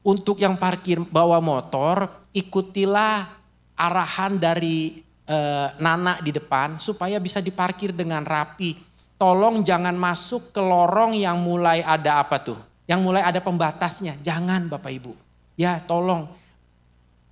Untuk 0.03 0.41
yang 0.41 0.57
parkir 0.57 1.03
bawa 1.03 1.43
motor, 1.43 2.09
ikutilah 2.33 3.29
arahan 3.75 4.39
dari 4.39 5.05
e, 5.27 5.37
Nana 5.83 6.23
di 6.23 6.33
depan 6.33 6.79
supaya 6.81 7.19
bisa 7.19 7.43
diparkir 7.43 7.93
dengan 7.93 8.25
rapi 8.25 8.89
tolong 9.19 9.67
jangan 9.67 9.99
masuk 9.99 10.55
ke 10.55 10.63
lorong 10.63 11.13
yang 11.19 11.43
mulai 11.43 11.83
ada 11.83 12.23
apa 12.23 12.39
tuh? 12.39 12.57
Yang 12.89 13.01
mulai 13.05 13.21
ada 13.27 13.43
pembatasnya. 13.43 14.17
Jangan 14.25 14.71
Bapak 14.71 14.89
Ibu. 14.89 15.13
Ya 15.59 15.77
tolong. 15.85 16.31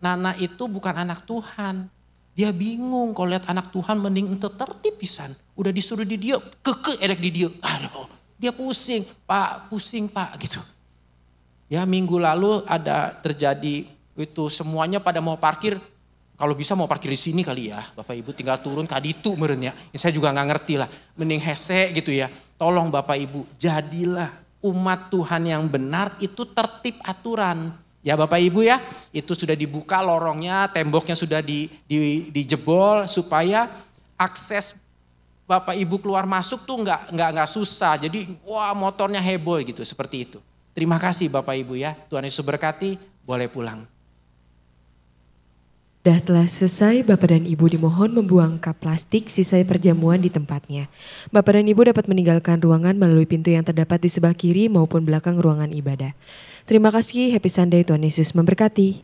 Nana 0.02 0.36
itu 0.36 0.68
bukan 0.68 0.92
anak 0.92 1.24
Tuhan. 1.24 1.88
Dia 2.36 2.52
bingung 2.52 3.16
kalau 3.16 3.32
lihat 3.32 3.48
anak 3.48 3.72
Tuhan 3.72 3.96
mending 3.96 4.36
ente 4.36 4.50
tertib 4.52 5.00
pisan. 5.00 5.32
Udah 5.56 5.72
disuruh 5.72 6.04
di 6.04 6.20
dia, 6.20 6.36
keke 6.60 7.00
erek 7.00 7.16
di 7.16 7.30
dia. 7.32 7.48
Aduh, 7.48 8.04
dia 8.36 8.52
pusing, 8.52 9.08
Pak, 9.24 9.72
pusing 9.72 10.04
Pak 10.04 10.36
gitu. 10.44 10.60
Ya 11.66 11.82
minggu 11.82 12.14
lalu 12.22 12.62
ada 12.70 13.10
terjadi 13.18 13.90
itu 14.14 14.44
semuanya 14.48 15.02
pada 15.02 15.18
mau 15.18 15.34
parkir. 15.34 15.78
Kalau 16.36 16.52
bisa 16.52 16.76
mau 16.76 16.84
parkir 16.84 17.08
di 17.08 17.16
sini 17.16 17.40
kali 17.40 17.72
ya, 17.72 17.80
Bapak 17.96 18.12
Ibu 18.12 18.30
tinggal 18.36 18.60
turun 18.60 18.84
kaditu 18.84 19.32
merenya. 19.40 19.72
Ya, 19.88 19.98
saya 19.98 20.12
juga 20.12 20.28
nggak 20.36 20.48
ngerti 20.52 20.74
lah, 20.76 20.88
mending 21.16 21.40
hese 21.40 21.96
gitu 21.96 22.12
ya. 22.12 22.28
Tolong 22.60 22.92
Bapak 22.92 23.16
Ibu, 23.16 23.56
jadilah 23.56 24.28
umat 24.60 25.08
Tuhan 25.08 25.48
yang 25.48 25.64
benar 25.64 26.12
itu 26.20 26.44
tertib 26.44 27.00
aturan. 27.08 27.72
Ya 28.04 28.14
Bapak 28.20 28.36
Ibu 28.36 28.68
ya, 28.68 28.78
itu 29.16 29.32
sudah 29.32 29.56
dibuka 29.56 30.04
lorongnya, 30.04 30.68
temboknya 30.68 31.16
sudah 31.16 31.40
di, 31.40 31.72
di, 31.88 32.28
dijebol 32.28 33.08
supaya 33.08 33.72
akses 34.20 34.76
Bapak 35.48 35.78
Ibu 35.78 36.04
keluar 36.04 36.28
masuk 36.28 36.68
tuh 36.68 36.84
nggak 36.84 37.16
nggak 37.16 37.28
nggak 37.32 37.50
susah. 37.50 37.96
Jadi 37.96 38.34
wah 38.44 38.76
motornya 38.76 39.24
heboh 39.24 39.56
gitu 39.64 39.80
seperti 39.88 40.28
itu. 40.28 40.38
Terima 40.76 41.00
kasih 41.00 41.32
Bapak 41.32 41.56
Ibu 41.56 41.80
ya. 41.80 41.96
Tuhan 42.12 42.28
Yesus 42.28 42.44
berkati, 42.44 43.00
boleh 43.24 43.48
pulang. 43.48 43.88
Dah 46.04 46.20
telah 46.22 46.44
selesai, 46.46 47.02
Bapak 47.02 47.32
dan 47.32 47.48
Ibu 47.48 47.66
dimohon 47.66 48.12
membuang 48.12 48.60
kap 48.60 48.78
plastik 48.78 49.26
sisai 49.26 49.64
perjamuan 49.64 50.20
di 50.20 50.28
tempatnya. 50.28 50.86
Bapak 51.32 51.58
dan 51.58 51.66
Ibu 51.66 51.90
dapat 51.90 52.06
meninggalkan 52.06 52.60
ruangan 52.60 52.94
melalui 52.94 53.24
pintu 53.24 53.50
yang 53.50 53.64
terdapat 53.64 54.04
di 54.04 54.12
sebelah 54.12 54.36
kiri 54.36 54.68
maupun 54.68 55.02
belakang 55.02 55.40
ruangan 55.40 55.72
ibadah. 55.72 56.12
Terima 56.68 56.92
kasih, 56.92 57.32
Happy 57.32 57.50
Sunday, 57.50 57.82
Tuhan 57.82 58.04
Yesus 58.04 58.36
memberkati. 58.36 59.02